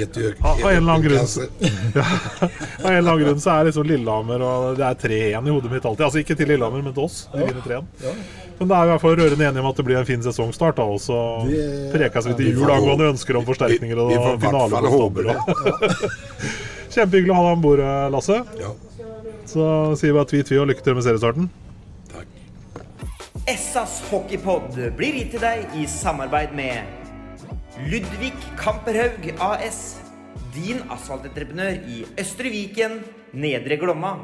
[0.00, 1.18] Ett i ök- Ja, av en eller annen grunn.
[1.18, 1.44] klasse.
[2.84, 5.70] Av en eller annen grunn så er liksom Lillehammer og det er 3-1 i hodet
[5.74, 6.04] mitt alltid.
[6.06, 7.28] Altså ikke til Lillehammer, men til oss.
[7.34, 7.84] Vi vinner 3-1.
[8.58, 10.76] Men det er i hvert fall rørende enige om at det blir en fin sesongstart.
[10.80, 11.20] da, Og så
[11.92, 14.80] prekes vi til Vi jul angående ønsker om forsterkninger og finale.
[15.20, 15.28] vi
[16.94, 17.80] Kjempehyggelig å ha deg om bord,
[18.14, 18.36] Lasse.
[18.60, 18.70] Ja,
[19.48, 19.64] Så
[20.00, 21.48] sier vi bare tvi, tvi og lykke til med seriestarten.
[22.12, 22.30] Takk.
[23.50, 30.00] Essas hockeypod blir gitt til deg i samarbeid med Ludvig Kamperhaug AS.
[30.54, 33.00] Din asfaltentreprenør i Østre Viken,
[33.34, 34.14] Nedre Glomma.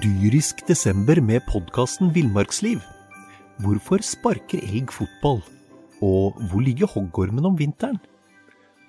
[0.00, 2.78] Dyrisk desember med podkasten Villmarksliv.
[3.64, 5.40] Hvorfor sparker elg fotball?
[6.04, 7.98] Og hvor ligger hoggormen om vinteren?